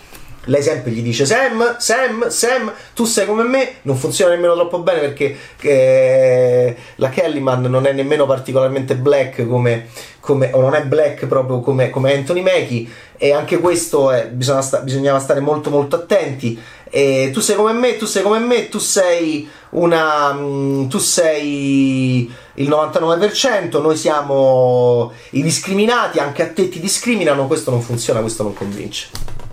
lei 0.50 0.62
sempre 0.64 0.92
gli 0.92 1.02
dice 1.02 1.26
Sam, 1.26 1.78
Sam, 1.78 2.28
Sam, 2.28 2.74
tu 2.94 3.06
sei 3.06 3.26
come 3.26 3.44
me, 3.44 3.76
non 3.84 3.96
funziona 3.96 4.34
nemmeno 4.34 4.56
troppo 4.56 4.80
bene 4.80 5.00
perché 5.00 5.38
eh, 5.62 6.76
la 6.96 7.10
Kellyman 7.10 7.62
non 7.64 7.86
è 7.86 7.94
nemmeno 7.94 8.26
particolarmente 8.26 8.96
black 8.96 9.48
come, 9.48 9.88
come, 10.20 10.50
o 10.52 10.62
non 10.62 10.74
è 10.74 10.84
black 10.84 11.28
proprio 11.28 11.60
come, 11.60 11.90
come 11.90 12.14
Anthony 12.14 12.42
Mackie 12.42 12.88
e 13.18 13.32
anche 13.32 13.60
questo 13.60 14.12
è, 14.12 14.32
sta, 14.40 14.80
bisognava 14.80 15.20
stare 15.20 15.40
molto 15.40 15.70
molto 15.70 15.96
attenti 15.96 16.60
e 16.90 17.30
tu 17.32 17.40
sei 17.40 17.56
come 17.56 17.74
me, 17.74 17.98
tu 17.98 18.06
sei 18.06 18.24
come 18.24 18.40
me, 18.40 18.68
tu 18.70 18.80
sei 18.80 19.48
una 19.72 20.34
mm, 20.34 20.88
tu 20.88 20.98
sei 20.98 22.34
il 22.56 22.70
99%, 22.70 23.80
noi 23.80 23.96
siamo 23.96 25.12
i 25.32 25.44
discriminati, 25.44 26.18
anche 26.18 26.42
a 26.42 26.48
te 26.48 26.68
ti 26.70 26.80
discriminano, 26.80 27.46
questo 27.46 27.70
non 27.70 27.82
funziona, 27.82 28.22
questo 28.22 28.42
non 28.42 28.54
convince. 28.54 29.48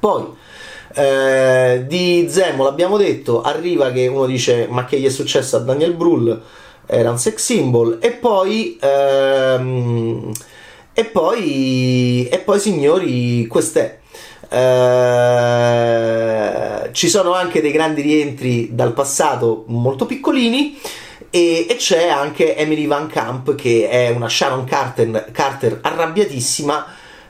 Poi 0.00 0.26
eh, 0.94 1.84
di 1.86 2.26
Zemo 2.28 2.64
l'abbiamo 2.64 2.96
detto, 2.96 3.42
arriva 3.42 3.92
che 3.92 4.08
uno 4.08 4.26
dice 4.26 4.66
ma 4.68 4.84
che 4.86 4.98
gli 4.98 5.06
è 5.06 5.10
successo 5.10 5.56
a 5.56 5.60
Daniel 5.60 5.94
Brühl? 5.94 6.40
Era 6.86 7.10
un 7.10 7.18
sex 7.18 7.36
symbol. 7.36 7.98
E 8.00 8.10
poi 8.12 8.78
ehm, 8.80 10.32
e 10.92 11.04
poi 11.04 12.26
e 12.28 12.38
poi 12.38 12.58
signori 12.58 13.46
quest'è. 13.46 13.98
Eh, 14.48 14.58
ci 16.92 17.08
sono 17.08 17.32
anche 17.34 17.60
dei 17.60 17.70
grandi 17.70 18.02
rientri 18.02 18.74
dal 18.74 18.92
passato 18.92 19.62
molto 19.68 20.06
piccolini 20.06 20.76
e, 21.30 21.66
e, 21.68 21.76
c'è 21.76 22.08
anche 22.08 22.56
Emily 22.56 22.88
Van 22.88 23.06
Camp 23.06 23.54
che 23.54 23.88
è 23.88 24.08
una 24.08 24.28
Sharon 24.28 24.64
Carter, 24.64 25.30
Carter 25.32 25.78
arrabbiatissima. 25.82 26.86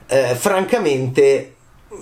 Eh, 0.06 0.34
francamente 0.34 1.54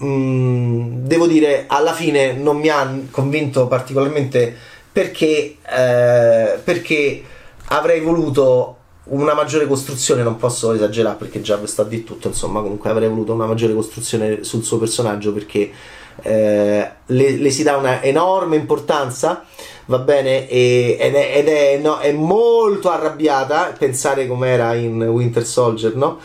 mm, 0.05 1.07
devo 1.07 1.27
dire 1.27 1.64
alla 1.66 1.92
fine 1.92 2.33
non 2.33 2.59
mi 2.59 2.68
ha 2.68 3.01
convinto 3.11 3.66
particolarmente 3.66 4.57
perché, 4.90 5.57
eh, 5.68 6.59
perché 6.62 7.22
avrei 7.66 8.01
voluto 8.01 8.77
una 9.11 9.35
maggiore 9.35 9.66
costruzione, 9.66 10.22
non 10.22 10.37
posso 10.37 10.72
esagerare 10.72 11.16
perché 11.16 11.40
già 11.40 11.55
ha 11.59 11.83
di 11.85 12.05
tutto, 12.05 12.29
insomma 12.29 12.61
comunque 12.61 12.90
avrei 12.90 13.09
voluto 13.09 13.33
una 13.33 13.46
maggiore 13.46 13.74
costruzione 13.74 14.44
sul 14.44 14.62
suo 14.62 14.79
personaggio 14.79 15.33
perché 15.33 15.70
eh, 16.22 16.90
le, 17.07 17.31
le, 17.31 17.51
si 17.51 17.62
dà 17.62 17.77
una 17.77 18.03
enorme 18.03 18.57
importanza, 18.57 19.44
va 19.87 19.98
bene, 19.98 20.48
e, 20.48 20.96
ed, 20.98 21.14
è, 21.14 21.37
ed 21.37 21.48
è, 21.48 21.79
no, 21.79 21.98
è, 21.98 22.12
molto 22.12 22.90
arrabbiata, 22.90 23.74
pensare 23.79 24.27
com'era 24.27 24.74
in 24.74 25.01
Winter 25.03 25.44
Soldier, 25.44 25.94
no? 25.94 26.18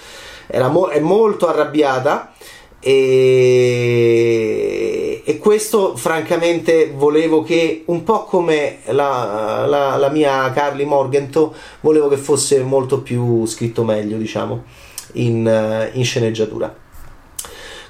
Mo- 0.70 0.88
è 0.88 1.00
molto 1.00 1.48
arrabbiata 1.48 2.34
e, 2.80 3.53
questo 5.54 5.96
francamente 5.96 6.92
volevo 6.96 7.44
che 7.44 7.84
un 7.86 8.04
po' 8.04 8.24
come 8.24 8.80
la, 8.86 9.68
la, 9.68 9.98
la 9.98 10.10
mia 10.10 10.52
Carly 10.52 10.84
Morgento 10.84 11.54
volevo 11.82 12.08
che 12.08 12.18
fosse 12.18 12.64
molto 12.64 13.02
più 13.02 13.46
scritto 13.46 13.84
meglio 13.84 14.18
diciamo 14.18 14.64
in, 15.14 15.92
in 15.94 16.04
sceneggiatura. 16.04 16.76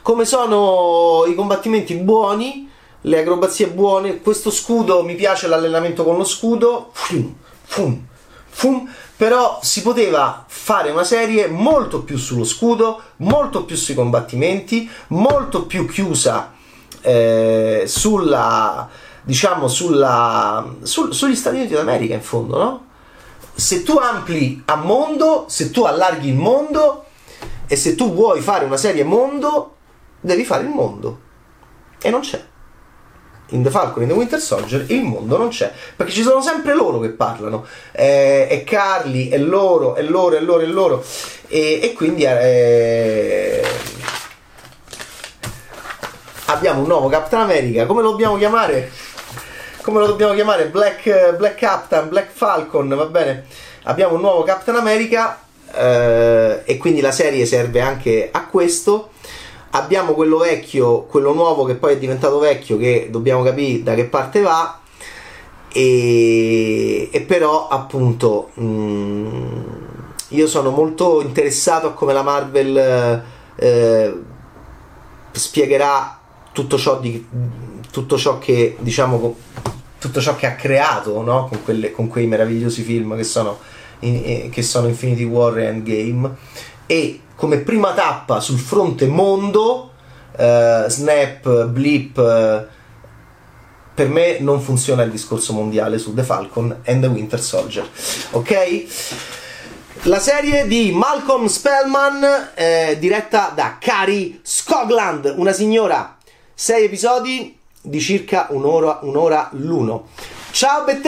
Come 0.02 0.26
sono 0.26 1.24
i 1.26 1.36
combattimenti 1.36 1.96
buoni 1.96 2.70
le 3.00 3.20
acrobazie 3.20 3.70
buone 3.70 4.20
questo 4.20 4.52
scudo 4.52 5.02
mi 5.02 5.16
piace 5.16 5.48
l'allenamento 5.48 6.04
con 6.04 6.18
lo 6.18 6.26
scudo 6.26 6.90
fum, 6.92 7.34
fum, 7.64 8.06
fum, 8.46 8.94
però 9.16 9.60
si 9.62 9.82
poteva 9.82 10.44
fare 10.50 10.92
una 10.92 11.06
serie 11.06 11.48
molto 11.48 12.02
più 12.02 12.18
sullo 12.18 12.44
scudo, 12.44 13.02
molto 13.18 13.64
più 13.64 13.78
sui 13.78 13.96
combattimenti, 13.96 14.90
molto 15.08 15.66
più 15.66 15.88
chiusa 15.88 16.53
eh, 17.04 17.84
sulla, 17.86 18.90
diciamo, 19.22 19.68
sulla, 19.68 20.76
sul, 20.82 21.14
sugli 21.14 21.36
Stati 21.36 21.58
Uniti 21.58 21.74
d'America 21.74 22.14
in 22.14 22.22
fondo, 22.22 22.58
no? 22.58 22.86
Se 23.54 23.84
tu 23.84 23.98
ampli 23.98 24.64
a 24.66 24.76
mondo, 24.76 25.46
se 25.48 25.70
tu 25.70 25.84
allarghi 25.84 26.30
il 26.30 26.36
mondo 26.36 27.06
e 27.68 27.76
se 27.76 27.94
tu 27.94 28.12
vuoi 28.14 28.42
fare 28.42 28.66
una 28.66 28.78
serie 28.78 29.04
mondo, 29.04 29.76
devi 30.20 30.44
fare 30.44 30.64
il 30.64 30.70
mondo. 30.70 31.20
E 32.02 32.10
non 32.10 32.22
c'è 32.22 32.44
in 33.54 33.64
The 33.64 33.70
Falcon 33.70 34.04
in 34.04 34.10
The 34.10 34.16
Winter 34.16 34.40
Soldier 34.40 34.86
il 34.90 35.04
mondo 35.04 35.38
non 35.38 35.50
c'è 35.50 35.72
perché 35.96 36.12
ci 36.12 36.24
sono 36.24 36.42
sempre 36.42 36.74
loro 36.74 37.00
che 37.00 37.10
parlano 37.10 37.66
eh, 37.92 38.48
e 38.50 38.64
Carly 38.64 39.30
e 39.30 39.38
loro 39.38 39.96
e 39.96 40.04
loro 40.04 40.36
e 40.36 40.42
loro 40.42 40.62
e 40.62 40.68
loro 40.68 41.04
e, 41.48 41.80
e 41.82 41.94
quindi 41.94 42.24
eh, 42.24 43.62
abbiamo 46.46 46.82
un 46.82 46.88
nuovo 46.88 47.08
Captain 47.10 47.42
America 47.42 47.86
come 47.86 48.02
lo 48.02 48.12
dobbiamo 48.12 48.38
chiamare? 48.38 48.92
Come 49.82 50.00
lo 50.00 50.08
dobbiamo 50.08 50.34
chiamare? 50.34 50.68
Black, 50.68 51.36
Black 51.36 51.56
Captain 51.56 52.10
Black 52.10 52.32
Falcon 52.32 52.88
va 52.90 53.06
bene? 53.06 53.46
Abbiamo 53.84 54.16
un 54.16 54.22
nuovo 54.22 54.44
Captain 54.44 54.78
America 54.78 55.40
eh, 55.76 56.62
e 56.64 56.78
quindi 56.78 57.02
la 57.02 57.12
serie 57.12 57.46
serve 57.46 57.82
anche 57.82 58.30
a 58.32 58.46
questo. 58.46 59.10
Abbiamo 59.72 60.14
quello 60.14 60.38
vecchio, 60.38 61.02
quello 61.04 61.34
nuovo 61.34 61.66
che 61.66 61.76
poi 61.76 61.94
è 61.94 61.98
diventato 61.98 62.38
vecchio, 62.38 62.78
che 62.78 63.08
dobbiamo 63.10 63.42
capire 63.44 63.84
da 63.84 63.96
che 63.96 64.06
parte 64.06 64.42
va. 64.42 64.80
E, 65.74 67.10
e 67.12 67.22
però, 67.22 67.68
appunto, 67.68 68.52
mh, 68.54 68.64
mm, 68.64 69.62
io 70.30 70.48
sono 70.48 70.70
molto 70.70 71.22
interessato 71.22 71.88
a 71.88 71.94
come 71.94 72.14
la 72.14 72.22
Marvel 72.22 73.24
eh, 73.56 74.14
spiegherà 75.32 76.20
tutto 76.54 76.78
ciò, 76.78 77.00
di, 77.00 77.28
tutto 77.92 78.18
ciò 78.18 78.40
che 78.40 78.78
diciamo 78.80 79.36
tutto 80.00 80.22
ciò 80.22 80.36
che 80.36 80.48
ha 80.48 80.56
creato 80.56 81.22
no? 81.22 81.48
con, 81.48 81.64
quelle, 81.64 81.92
con, 81.92 82.08
quei 82.08 82.28
meravigliosi 82.28 82.82
film 82.82 83.16
che 83.16 83.24
sono, 83.24 83.60
in, 84.00 84.50
che 84.50 84.62
sono 84.62 84.88
Infinity 84.88 85.24
War 85.24 85.58
e 85.58 85.66
Endgame 85.66 86.36
e 86.86 87.22
come 87.36 87.58
prima 87.60 87.94
tappa 87.94 88.40
sul 88.40 88.60
fronte 88.60 89.08
mondo, 89.08 89.92
uh, 90.38 90.88
Snap, 90.88 91.66
Blip, 91.68 92.18
uh, 92.18 92.66
per 93.94 94.08
me 94.08 94.40
non 94.40 94.62
funziona 94.62 95.04
il 95.04 95.12
discorso 95.12 95.54
mondiale 95.54 95.98
su 95.98 96.14
The 96.14 96.24
Falcon 96.24 96.82
and 96.86 97.02
the 97.02 97.08
Winter 97.08 97.40
Soldier. 97.40 97.88
Ok? 98.32 98.86
La 100.04 100.20
serie 100.20 100.68
di 100.68 100.92
Malcolm 100.92 101.46
Spellman, 101.46 102.52
eh, 102.56 102.98
diretta 103.00 103.54
da 103.56 103.78
Cari 103.80 104.42
Scogland, 104.44 105.34
una 105.38 105.54
signora. 105.54 106.13
Sei 106.56 106.86
episodi 106.86 107.58
di 107.82 108.00
circa 108.00 108.48
un'ora, 108.52 109.00
un'ora 109.02 109.50
l'uno. 109.54 110.10
Ciao, 110.52 110.84
Bad! 110.86 111.02